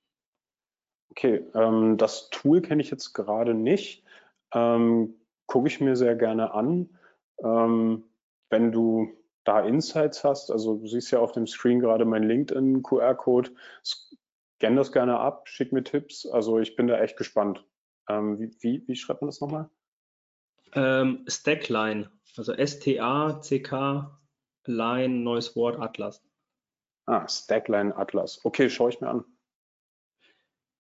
Okay, 1.10 1.46
ähm, 1.56 1.98
das 1.98 2.30
Tool 2.30 2.62
kenne 2.62 2.82
ich 2.82 2.92
jetzt 2.92 3.14
gerade 3.14 3.54
nicht. 3.54 4.06
Ähm, 4.54 5.16
Gucke 5.48 5.68
ich 5.68 5.82
mir 5.82 5.98
sehr 5.98 6.16
gerne 6.16 6.54
an. 6.54 6.98
Ähm, 7.44 8.06
wenn 8.50 8.72
du 8.72 9.12
da 9.44 9.60
Insights 9.60 10.24
hast, 10.24 10.50
also 10.50 10.78
du 10.78 10.88
siehst 10.88 11.12
ja 11.12 11.20
auf 11.20 11.34
dem 11.34 11.48
Screen 11.48 11.82
gerade 11.82 12.06
mein 12.06 12.24
LinkedIn-QR-Code, 12.24 13.52
scan 13.84 14.76
das 14.76 14.94
gerne 14.94 15.20
ab, 15.20 15.50
schick 15.50 15.74
mir 15.74 15.84
Tipps. 15.84 16.26
Also 16.26 16.60
ich 16.60 16.78
bin 16.78 16.88
da 16.88 17.00
echt 17.00 17.18
gespannt. 17.18 17.66
Ähm, 18.08 18.40
wie, 18.40 18.56
wie, 18.62 18.88
wie, 18.88 18.96
schreibt 18.96 19.22
man 19.22 19.28
das 19.28 19.42
nochmal? 19.42 19.70
Ähm, 20.74 21.26
Stackline, 21.28 22.10
also 22.38 22.54
S-T-A-C-K, 22.54 24.20
Line, 24.66 25.16
neues 25.24 25.56
Wort, 25.56 25.80
Atlas. 25.80 26.24
Ah, 27.06 27.28
Stackline 27.28 27.96
Atlas. 27.96 28.40
Okay, 28.44 28.70
schaue 28.70 28.92
ich 28.92 29.02
mir 29.02 29.10
an. 29.10 29.26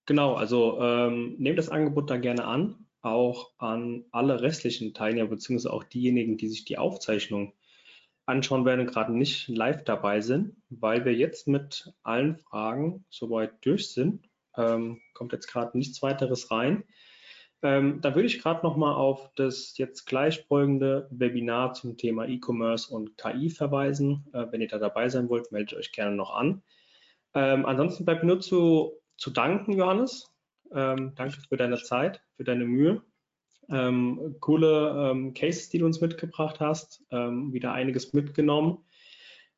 Genau, 0.06 0.34
also 0.34 0.80
ähm, 0.82 1.36
nehmt 1.38 1.58
das 1.58 1.70
Angebot 1.70 2.10
da 2.10 2.18
gerne 2.18 2.46
an, 2.46 2.88
auch 3.02 3.52
an 3.58 4.06
alle 4.12 4.42
restlichen 4.42 4.94
Teilnehmer, 4.94 5.30
beziehungsweise 5.30 5.74
auch 5.74 5.84
diejenigen, 5.84 6.38
die 6.38 6.48
sich 6.48 6.66
die 6.66 6.78
Aufzeichnung 6.78 7.54
anschauen 8.26 8.66
werden, 8.66 8.88
gerade 8.88 9.14
nicht 9.14 9.48
live 9.48 9.84
dabei 9.84 10.22
sind, 10.22 10.56
weil 10.70 11.06
wir 11.06 11.14
jetzt 11.14 11.48
mit 11.48 11.94
allen 12.04 12.38
Fragen 12.38 13.06
soweit 13.10 13.54
durch 13.66 13.94
sind. 13.94 14.30
Ähm, 14.56 15.02
kommt 15.14 15.34
jetzt 15.34 15.48
gerade 15.48 15.78
nichts 15.78 16.02
weiteres 16.02 16.52
rein. 16.52 16.84
Ähm, 17.64 18.02
da 18.02 18.16
würde 18.16 18.28
ich 18.28 18.42
gerade 18.42 18.66
nochmal 18.66 18.96
auf 18.96 19.30
das 19.36 19.78
jetzt 19.78 20.06
gleich 20.06 20.46
folgende 20.48 21.08
Webinar 21.12 21.74
zum 21.74 21.96
Thema 21.96 22.28
E-Commerce 22.28 22.92
und 22.92 23.18
KI 23.18 23.50
verweisen. 23.50 24.26
Äh, 24.34 24.48
wenn 24.52 24.62
ihr 24.62 24.68
da 24.68 24.80
dabei 24.80 25.10
sein 25.10 25.30
wollt, 25.30 25.52
meldet 25.52 25.78
euch 25.78 25.92
gerne 25.92 26.16
noch 26.16 26.34
an. 26.34 26.64
Ähm, 27.34 27.66
ansonsten 27.66 28.06
bleibt 28.06 28.24
nur 28.24 28.40
zu, 28.40 28.94
zu 29.18 29.30
danken, 29.30 29.74
Johannes. 29.74 30.34
Ähm, 30.74 31.14
danke 31.16 31.38
für 31.48 31.58
deine 31.58 31.78
Zeit, 31.78 32.22
für 32.36 32.44
deine 32.44 32.66
Mühe 32.66 33.04
ähm, 33.72 34.36
coole 34.40 35.12
ähm, 35.12 35.34
Cases, 35.34 35.70
die 35.70 35.80
du 35.80 35.86
uns 35.86 36.02
mitgebracht 36.02 36.60
hast. 36.60 37.04
Ähm, 37.12 37.54
wieder 37.54 37.74
einiges 37.74 38.14
mitgenommen. 38.14 38.84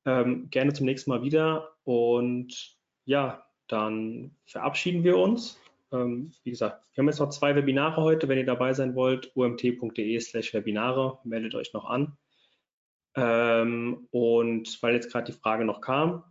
Gerne 0.06 0.74
zum 0.74 0.86
nächsten 0.86 1.12
Mal 1.12 1.24
wieder. 1.24 1.78
Und 1.86 2.76
ja, 3.06 3.46
dann 3.68 4.36
verabschieden 4.44 5.06
wir 5.06 5.18
uns. 5.18 5.58
Ähm, 5.94 6.34
wie 6.44 6.50
gesagt, 6.50 6.84
wir 6.94 7.02
haben 7.02 7.08
jetzt 7.08 7.20
noch 7.20 7.30
zwei 7.30 7.56
Webinare 7.56 8.02
heute. 8.02 8.28
Wenn 8.28 8.38
ihr 8.38 8.46
dabei 8.46 8.74
sein 8.74 8.96
wollt, 8.96 9.32
umt.de 9.36 10.20
slash 10.20 10.54
Webinare, 10.54 11.20
meldet 11.24 11.56
euch 11.56 11.74
noch 11.74 11.86
an. 11.86 12.18
Ähm, 13.16 14.08
und 14.12 14.82
weil 14.82 14.96
jetzt 14.96 15.12
gerade 15.12 15.32
die 15.32 15.38
Frage 15.38 15.66
noch 15.66 15.82
kam, 15.82 16.24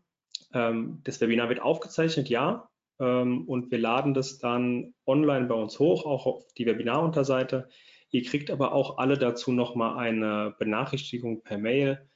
das 0.55 1.19
Webinar 1.23 1.49
wird 1.49 1.63
aufgezeichnet, 1.63 2.29
ja. 2.29 2.69
Ähm, 3.01 3.49
und 3.49 3.71
wir 3.71 3.79
laden 3.79 4.13
das 4.13 4.39
dann 4.39 4.93
online 5.07 5.47
bei 5.47 5.55
uns 5.55 5.79
hoch, 5.79 6.05
auch 6.05 6.27
auf 6.27 6.53
die 6.55 6.67
Webinarunterseite. 6.67 7.69
Ihr 8.11 8.23
kriegt 8.23 8.51
aber 8.51 8.73
auch 8.73 8.99
alle 8.99 9.17
dazu 9.17 9.51
nochmal 9.51 9.97
eine 9.97 10.55
Benachrichtigung 10.59 11.43
per 11.43 11.57
Mail, 11.57 12.07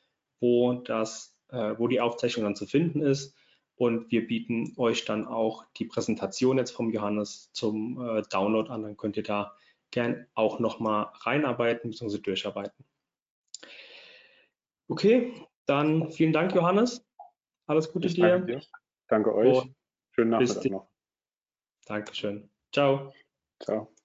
wo, 0.40 0.74
das, 0.74 1.34
äh, 1.49 1.74
wo 1.78 1.88
die 1.88 2.01
Aufzeichnung 2.01 2.44
dann 2.44 2.57
zu 2.57 2.66
finden 2.66 3.01
ist. 3.01 3.34
Und 3.77 4.11
wir 4.11 4.27
bieten 4.27 4.72
euch 4.77 5.05
dann 5.05 5.27
auch 5.27 5.66
die 5.77 5.85
Präsentation 5.85 6.59
jetzt 6.59 6.70
vom 6.70 6.91
Johannes 6.91 7.51
zum 7.53 8.01
äh, 8.01 8.22
Download 8.31 8.70
an. 8.70 8.83
Dann 8.83 8.97
könnt 8.97 9.16
ihr 9.16 9.22
da 9.22 9.55
gern 9.91 10.27
auch 10.35 10.59
nochmal 10.59 11.11
reinarbeiten 11.20 11.91
bzw. 11.91 12.18
durcharbeiten. 12.18 12.85
Okay, 14.89 15.33
dann 15.66 16.11
vielen 16.11 16.33
Dank, 16.33 16.55
Johannes. 16.55 17.05
Alles 17.66 17.93
Gute 17.93 18.07
Ich 18.09 18.14
dir. 18.14 18.29
danke 18.29 18.47
dir. 18.47 18.62
Danke 19.09 19.35
euch. 19.35 19.62
Und 19.62 19.74
Schönen 20.12 20.31
Nachmittag 20.31 20.64
noch. 20.70 20.89
Dankeschön. 21.87 22.49
Ciao. 22.72 23.12
Ciao. 23.62 23.95